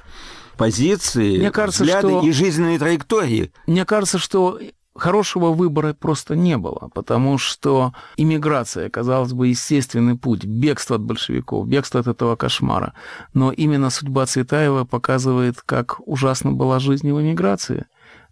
[0.58, 2.22] позиции, Мне кажется, взгляды что...
[2.22, 3.52] и жизненные траектории.
[3.68, 4.60] Мне кажется, что
[4.96, 11.68] хорошего выбора просто не было, потому что иммиграция, казалось бы, естественный путь, бегство от большевиков,
[11.68, 12.94] бегство от этого кошмара.
[13.34, 17.86] Но именно судьба Цветаева показывает, как ужасна была жизнь в эмиграции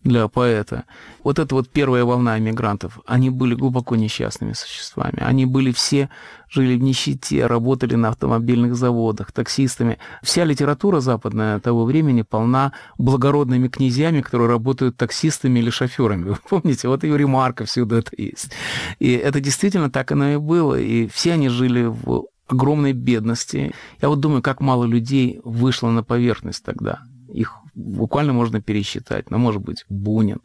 [0.03, 0.83] для поэта.
[1.23, 5.21] Вот эта вот первая волна иммигрантов, они были глубоко несчастными существами.
[5.21, 6.09] Они были все,
[6.49, 9.97] жили в нищете, работали на автомобильных заводах, таксистами.
[10.21, 16.23] Вся литература западная того времени полна благородными князьями, которые работают таксистами или шоферами.
[16.29, 18.51] Вы помните, вот и ремарка всюду это есть.
[18.99, 20.79] И это действительно так оно и было.
[20.79, 23.73] И все они жили в огромной бедности.
[24.01, 26.99] Я вот думаю, как мало людей вышло на поверхность тогда.
[27.33, 30.39] Их буквально можно пересчитать, но, может быть, Бунин.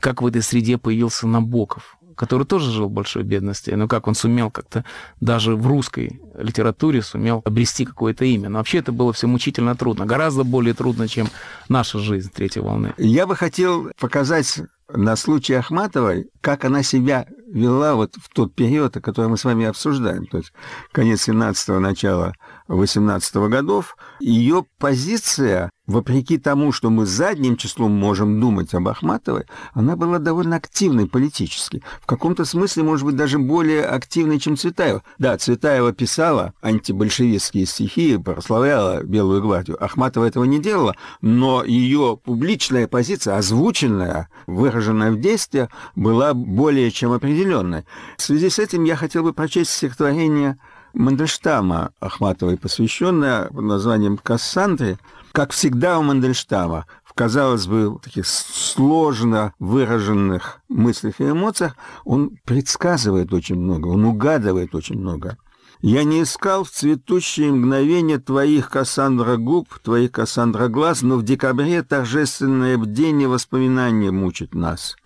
[0.00, 4.14] Как в этой среде появился Набоков, который тоже жил в большой бедности, но как он
[4.14, 4.84] сумел как-то
[5.20, 8.48] даже в русской литературе сумел обрести какое-то имя.
[8.48, 11.28] Но вообще это было все мучительно трудно, гораздо более трудно, чем
[11.68, 12.94] наша жизнь третьей волны.
[12.96, 18.96] Я бы хотел показать на случай Ахматовой, как она себя вела вот в тот период,
[18.96, 20.52] о котором мы с вами обсуждаем, то есть
[20.92, 22.34] конец 17-го, начало
[22.68, 29.96] 18-го годов, ее позиция вопреки тому, что мы задним числом можем думать об Ахматовой, она
[29.96, 31.82] была довольно активной политически.
[32.00, 35.02] В каком-то смысле, может быть, даже более активной, чем Цветаева.
[35.18, 39.82] Да, Цветаева писала антибольшевистские стихи, прославляла Белую гвардию.
[39.82, 47.12] Ахматова этого не делала, но ее публичная позиция, озвученная, выраженная в действии, была более чем
[47.12, 47.84] определенной.
[48.16, 50.58] В связи с этим я хотел бы прочесть стихотворение
[50.96, 54.98] Мандельштама Ахматовой, посвященное под названием «Кассандре»,
[55.32, 61.76] как всегда у Мандельштама, в, казалось бы, таких сложно выраженных мыслях и эмоциях,
[62.06, 65.36] он предсказывает очень много, он угадывает очень много.
[65.82, 71.82] Я не искал в цветущие мгновения твоих, Кассандра, губ, твоих, Кассандра, глаз, но в декабре
[71.82, 74.96] торжественное бдение воспоминания мучит нас.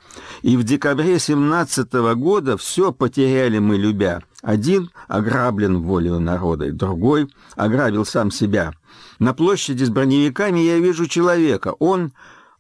[0.43, 4.23] И в декабре семнадцатого года все потеряли мы, любя.
[4.43, 8.73] Один ограблен волею народа, другой ограбил сам себя.
[9.19, 11.75] На площади с броневиками я вижу человека.
[11.79, 12.13] Он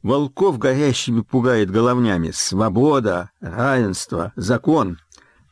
[0.03, 2.31] волков горящими пугает головнями.
[2.33, 4.99] Свобода, равенство, закон.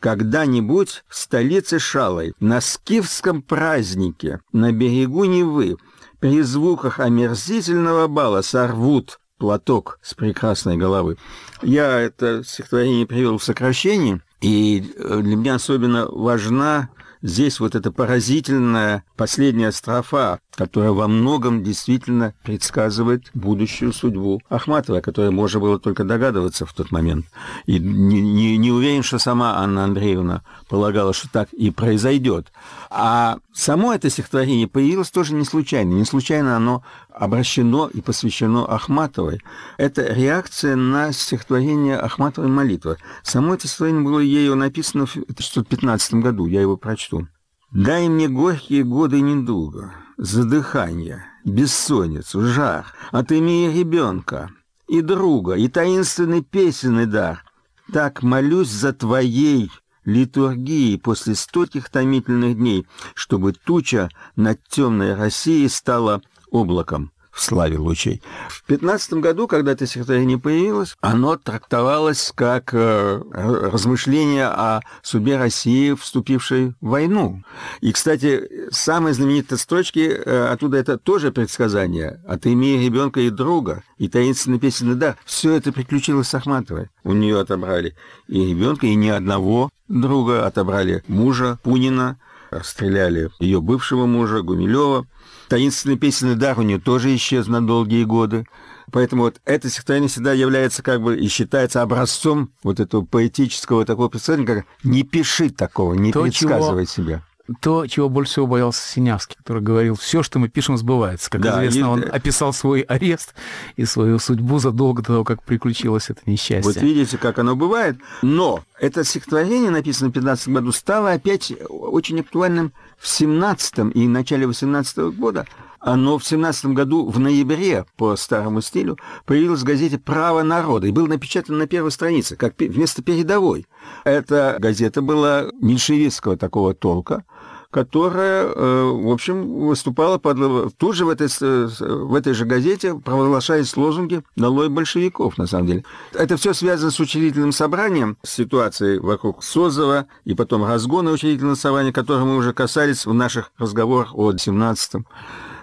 [0.01, 5.77] Когда-нибудь в столице Шалой, на скифском празднике, на берегу Невы,
[6.21, 11.17] при звуках омерзительного бала сорвут платок с прекрасной головы.
[11.63, 16.91] Я это стихотворение привел в сокращении, и э, для меня особенно важна
[17.23, 25.03] здесь вот эта поразительная последняя строфа, которая во многом действительно предсказывает будущую судьбу Ахматовой, о
[25.03, 27.27] которой можно было только догадываться в тот момент.
[27.67, 32.53] И не, не, не уверен, что сама Анна Андреевна полагала, что так и произойдет.
[32.91, 35.93] А само это стихотворение появилось тоже не случайно.
[35.93, 39.41] Не случайно оно обращено и посвящено Ахматовой.
[39.77, 42.97] Это реакция на стихотворение Ахматовой молитвы.
[43.23, 47.29] Само это стихотворение было ею написано в 1915 году, я его прочту.
[47.71, 54.51] «Дай мне горькие годы недуга, задыхание, бессонницу, жар, отыми ребенка,
[54.89, 57.45] и друга, и таинственный песенный дар.
[57.93, 59.71] Так молюсь за твоей
[60.05, 68.20] литургии после стольких томительных дней, чтобы туча над темной Россией стала облаком в славе лучей.
[68.49, 75.95] В 15 году, когда это стихотворение появилось, оно трактовалось как э, размышление о судьбе России,
[75.95, 77.45] вступившей в войну.
[77.80, 82.20] И, кстати, самые знаменитые строчки э, оттуда это тоже предсказание.
[82.26, 85.14] «А ты имея ребенка и друга, и таинственная песня да».
[85.24, 86.89] Все это приключилось с Ахматовой.
[87.05, 87.95] У нее отобрали
[88.26, 92.18] и ребенка, и ни одного друга, отобрали мужа Пунина,
[92.51, 95.07] расстреляли ее бывшего мужа Гумилева.
[95.49, 98.46] Таинственный песенный дар у нее тоже исчез на долгие годы.
[98.90, 104.09] Поэтому вот это стихотворение всегда является как бы и считается образцом вот этого поэтического такого
[104.09, 107.05] представления, как «не пиши такого, не То, предсказывай чего...
[107.05, 107.22] себя»
[107.61, 111.30] то, чего больше всего боялся Синявский, который говорил, все, что мы пишем, сбывается.
[111.30, 111.82] Как да, известно, и...
[111.88, 113.34] он описал свой арест
[113.76, 116.72] и свою судьбу задолго до того, как приключилось это несчастье.
[116.72, 117.96] Вот видите, как оно бывает.
[118.22, 124.46] Но это стихотворение, написанное в 15 году, стало опять очень актуальным в 17 и начале
[124.46, 125.46] 18 года.
[125.80, 130.92] Оно в 17 году в ноябре по старому стилю появилось в газете «Право народа» и
[130.92, 133.66] был напечатан на первой странице, как вместо передовой.
[134.03, 137.24] Эта газета была меньшевистского такого толка,
[137.71, 140.77] которая, э, в общем, выступала под...
[140.79, 145.85] тут же в этой, в этой же газете провозглашаясь лозунги «Долой большевиков», на самом деле.
[146.12, 151.93] Это все связано с учредительным собранием, с ситуацией вокруг Созова и потом разгона учредительного собрания,
[151.93, 155.03] которого мы уже касались в наших разговорах о 17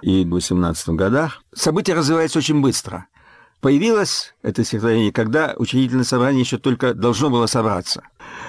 [0.01, 1.41] и 18 годах.
[1.53, 3.07] События развиваются очень быстро.
[3.61, 8.03] Появилось это стихотворение, когда учредительное собрание еще только должно было собраться.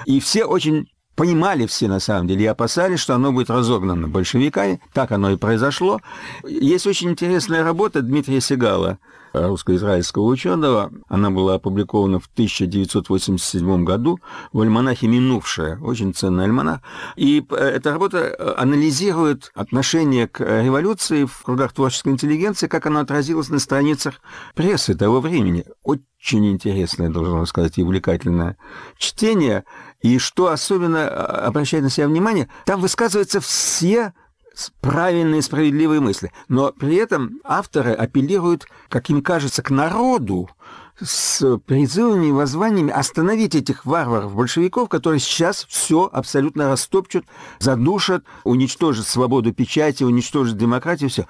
[0.05, 4.79] И все очень понимали все на самом деле и опасались, что оно будет разогнано большевиками.
[4.93, 5.99] Так оно и произошло.
[6.47, 8.99] Есть очень интересная работа Дмитрия Сегала,
[9.33, 10.91] русско-израильского ученого.
[11.07, 14.19] Она была опубликована в 1987 году
[14.53, 15.79] в альманахе «Минувшая».
[15.79, 16.81] Очень ценный альманах.
[17.15, 22.99] И э, эта работа э, анализирует отношение к революции в кругах творческой интеллигенции, как оно
[22.99, 24.15] отразилось на страницах
[24.55, 25.65] прессы того времени.
[25.83, 28.57] Очень интересное, должен сказать, и увлекательное
[28.97, 29.63] чтение.
[30.01, 34.13] И что особенно э, обращает на себя внимание, там высказываются все
[34.81, 36.31] правильные, справедливые мысли.
[36.47, 40.49] Но при этом авторы апеллируют, как им кажется, к народу,
[40.99, 47.25] с призывами и воззваниями остановить этих варваров-большевиков, которые сейчас все абсолютно растопчут,
[47.59, 51.27] задушат, уничтожат свободу печати, уничтожат демократию, все.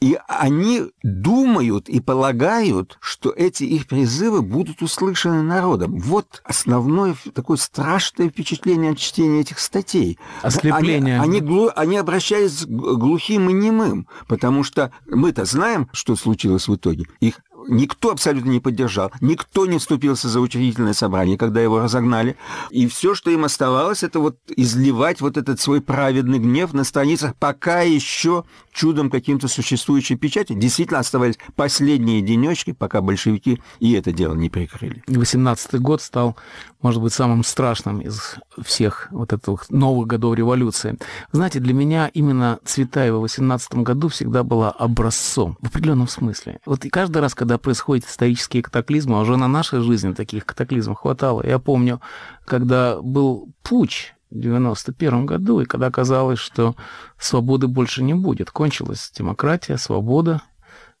[0.00, 5.98] И они думают и полагают, что эти их призывы будут услышаны народом.
[5.98, 10.18] Вот основное такое страшное впечатление от чтения этих статей.
[10.42, 11.20] Ослепление.
[11.20, 16.68] Они, они, глу, они обращались к глухим и немым, потому что мы-то знаем, что случилось
[16.68, 17.06] в итоге.
[17.18, 22.36] Их никто абсолютно не поддержал, никто не вступился за учредительное собрание, когда его разогнали.
[22.70, 27.34] И все, что им оставалось, это вот изливать вот этот свой праведный гнев на страницах
[27.36, 30.54] пока еще чудом каким-то существующей печати.
[30.54, 35.02] Действительно оставались последние денечки, пока большевики и это дело не прикрыли.
[35.06, 36.36] 18 год стал,
[36.80, 40.96] может быть, самым страшным из всех вот этих новых годов революции.
[41.32, 46.60] Знаете, для меня именно Цветаева в 18 году всегда была образцом в определенном смысле.
[46.66, 50.98] Вот и каждый раз, когда происходят исторические катаклизмы, а уже на нашей жизни таких катаклизмов
[50.98, 51.44] хватало.
[51.44, 52.00] Я помню,
[52.44, 56.76] когда был путь в 91 году, и когда казалось, что
[57.18, 60.42] свободы больше не будет, кончилась демократия, свобода,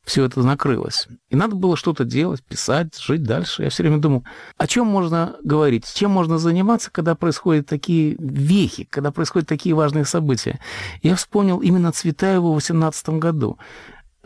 [0.08, 1.06] все это накрылось.
[1.28, 3.62] И надо было что-то делать, писать, жить дальше.
[3.62, 4.24] Я все время думал,
[4.56, 10.06] о чем можно говорить, чем можно заниматься, когда происходят такие вехи, когда происходят такие важные
[10.06, 10.60] события.
[11.02, 13.58] Я вспомнил именно Цветаеву в 18 году.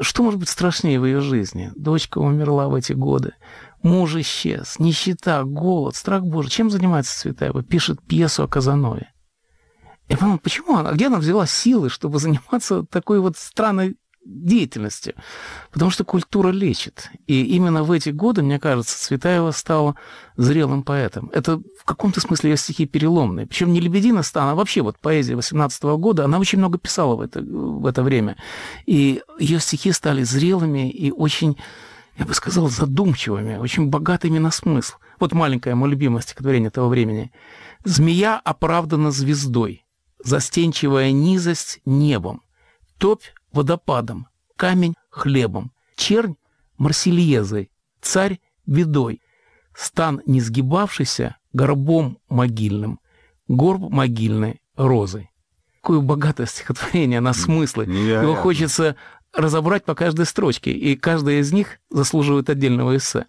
[0.01, 1.72] Что может быть страшнее в ее жизни?
[1.74, 3.33] Дочка умерла в эти годы.
[3.83, 4.78] Муж исчез.
[4.78, 6.51] Нищета, голод, страх Божий.
[6.51, 7.64] Чем занимается Цветаева?
[7.64, 9.12] Пишет пьесу о Казанове.
[10.09, 15.14] Я подумал, почему она, где она взяла силы, чтобы заниматься такой вот странной деятельности.
[15.70, 17.11] Потому что культура лечит.
[17.27, 19.97] И именно в эти годы, мне кажется, Цветаева стала
[20.37, 21.31] зрелым поэтом.
[21.33, 23.47] Это в каком-то смысле ее стихи переломные.
[23.47, 27.16] Причем не Лебедина стала, а вообще вот поэзия 18 -го года, она очень много писала
[27.16, 28.37] в это, в это время.
[28.87, 31.57] И ее стихи стали зрелыми и очень,
[32.16, 34.97] я бы сказал, задумчивыми, очень богатыми на смысл.
[35.18, 37.33] Вот маленькое мое любимое стихотворение того времени.
[37.85, 39.85] «Змея оправдана звездой,
[40.25, 42.43] застенчивая низость небом,
[42.99, 46.36] топь водопадом, камень хлебом, чернь
[46.78, 49.20] марсельезой, царь бедой,
[49.74, 53.00] стан не сгибавшийся горбом могильным,
[53.48, 55.30] горб могильной розой.
[55.80, 57.86] Какое богатое стихотворение на смыслы.
[57.86, 58.26] Невероятно.
[58.26, 58.96] Его хочется
[59.32, 63.26] разобрать по каждой строчке, и каждая из них заслуживает отдельного эссе.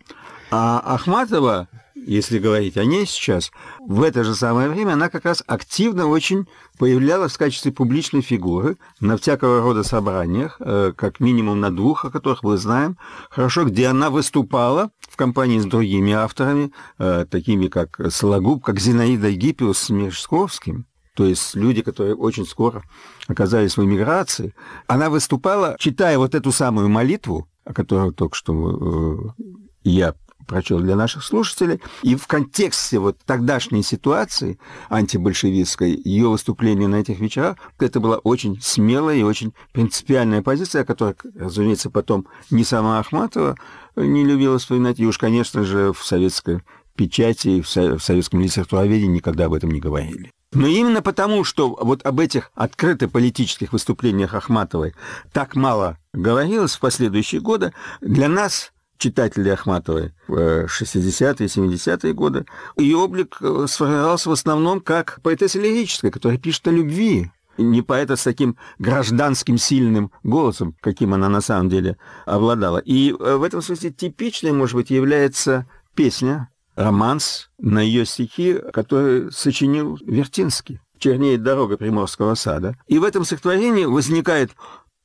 [0.51, 1.67] А Ахматова
[2.05, 6.47] если говорить о ней сейчас, в это же самое время она как раз активно очень
[6.77, 12.11] появлялась в качестве публичной фигуры на всякого рода собраниях, э, как минимум на двух, о
[12.11, 12.97] которых мы знаем
[13.29, 19.31] хорошо, где она выступала в компании с другими авторами, э, такими как Сологуб, как Зинаида
[19.31, 20.85] Гиппиус с Мережковским,
[21.15, 22.83] то есть люди, которые очень скоро
[23.27, 24.55] оказались в эмиграции.
[24.87, 29.43] Она выступала, читая вот эту самую молитву, о которой только что э,
[29.83, 30.15] я
[30.47, 31.81] прочел для наших слушателей.
[32.01, 38.59] И в контексте вот тогдашней ситуации антибольшевистской, ее выступления на этих вечерах, это была очень
[38.61, 43.55] смелая и очень принципиальная позиция, которую, разумеется, потом не сама Ахматова
[43.95, 46.61] не любила вспоминать, и уж, конечно же, в советской
[46.95, 47.67] печати в
[47.99, 50.31] советском литературоведении никогда об этом не говорили.
[50.53, 54.93] Но именно потому, что вот об этих открыто политических выступлениях Ахматовой
[55.31, 58.72] так мало говорилось в последующие годы, для нас
[59.03, 62.45] читателей Ахматовой в 60-е, 70-е годы,
[62.77, 68.15] ее облик э, сформировался в основном как поэтесса лирическая, которая пишет о любви, не поэта
[68.15, 72.77] с таким гражданским сильным голосом, каким она на самом деле обладала.
[72.77, 79.31] И э, в этом смысле типичной, может быть, является песня, романс на ее стихи, который
[79.33, 80.79] сочинил Вертинский.
[80.97, 82.77] «Чернеет дорога Приморского сада».
[82.87, 84.51] И в этом стихотворении возникает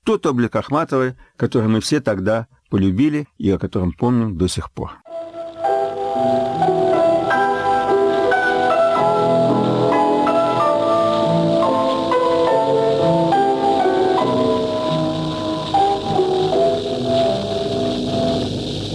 [0.04, 4.92] тот облик Ахматовой, который мы все тогда полюбили и о котором помним до сих пор.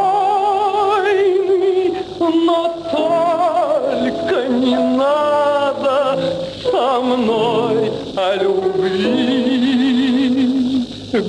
[2.18, 6.18] но только не надо
[6.70, 9.54] со мной о любви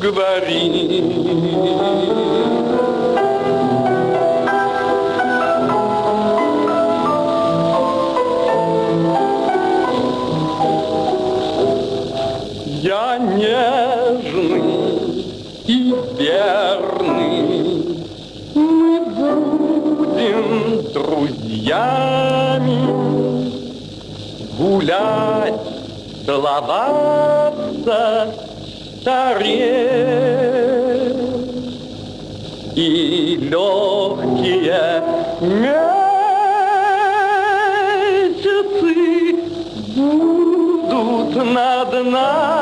[0.01, 1.05] говорить.
[24.85, 25.61] Гулять,
[26.25, 28.01] целоваться,
[29.01, 29.55] стареть.
[32.75, 35.03] И легкие
[35.39, 35.75] месяцы
[39.95, 42.54] будут над нами,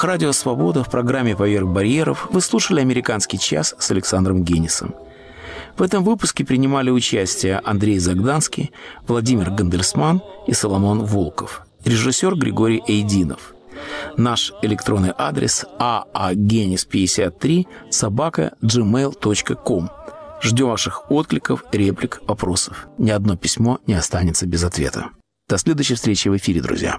[0.00, 4.94] Волнах радио «Свобода» в программе «Поверх барьеров» вы слушали «Американский час» с Александром Генисом.
[5.76, 8.72] В этом выпуске принимали участие Андрей Загданский,
[9.06, 13.54] Владимир Гандельсман и Соломон Волков, режиссер Григорий Эйдинов–
[14.16, 19.90] Наш электронный адрес aagenis53 собака gmail.com.
[20.40, 22.88] Ждем ваших откликов, реплик, вопросов.
[22.96, 25.10] Ни одно письмо не останется без ответа.
[25.46, 26.98] До следующей встречи в эфире, друзья.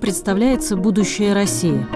[0.00, 1.86] Представляется будущее России?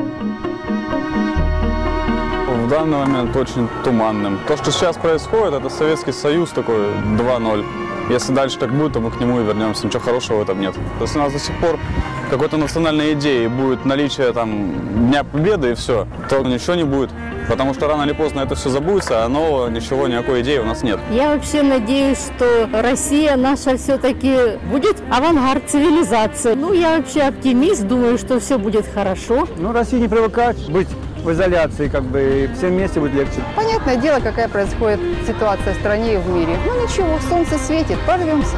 [2.64, 4.38] в данный момент очень туманным.
[4.48, 6.86] То, что сейчас происходит, это Советский Союз такой
[7.18, 7.64] 2-0.
[8.08, 9.86] Если дальше так будет, то мы к нему и вернемся.
[9.86, 10.74] Ничего хорошего в этом нет.
[11.00, 11.78] Если у нас до сих пор
[12.30, 17.10] какой-то национальной идеи будет наличие там Дня Победы и все, то ничего не будет.
[17.48, 20.82] Потому что рано или поздно это все забудется, а нового ничего, никакой идеи у нас
[20.82, 20.98] нет.
[21.10, 26.54] Я вообще надеюсь, что Россия наша все-таки будет авангард цивилизации.
[26.54, 29.46] Ну, я вообще оптимист, думаю, что все будет хорошо.
[29.58, 30.88] Ну, Россия не привыкать быть
[31.24, 33.40] в изоляции, как бы, и всем вместе будет легче.
[33.56, 36.56] Понятное дело, какая происходит ситуация в стране и в мире.
[36.66, 38.56] Ну ничего, солнце светит, порвемся.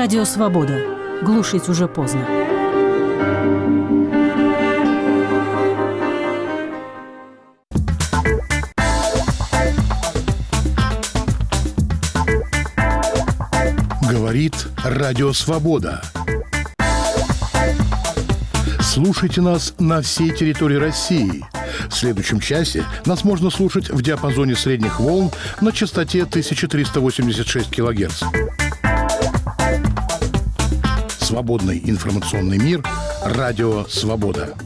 [0.00, 0.80] Радио «Свобода».
[1.20, 2.26] Глушить уже поздно.
[14.10, 16.00] Говорит Радио Свобода.
[18.80, 21.44] Слушайте нас на всей территории России.
[21.90, 25.30] В следующем часе нас можно слушать в диапазоне средних волн
[25.60, 28.22] на частоте 1386 кГц.
[31.30, 32.82] Свободный информационный мир.
[33.24, 34.56] Радио Свобода.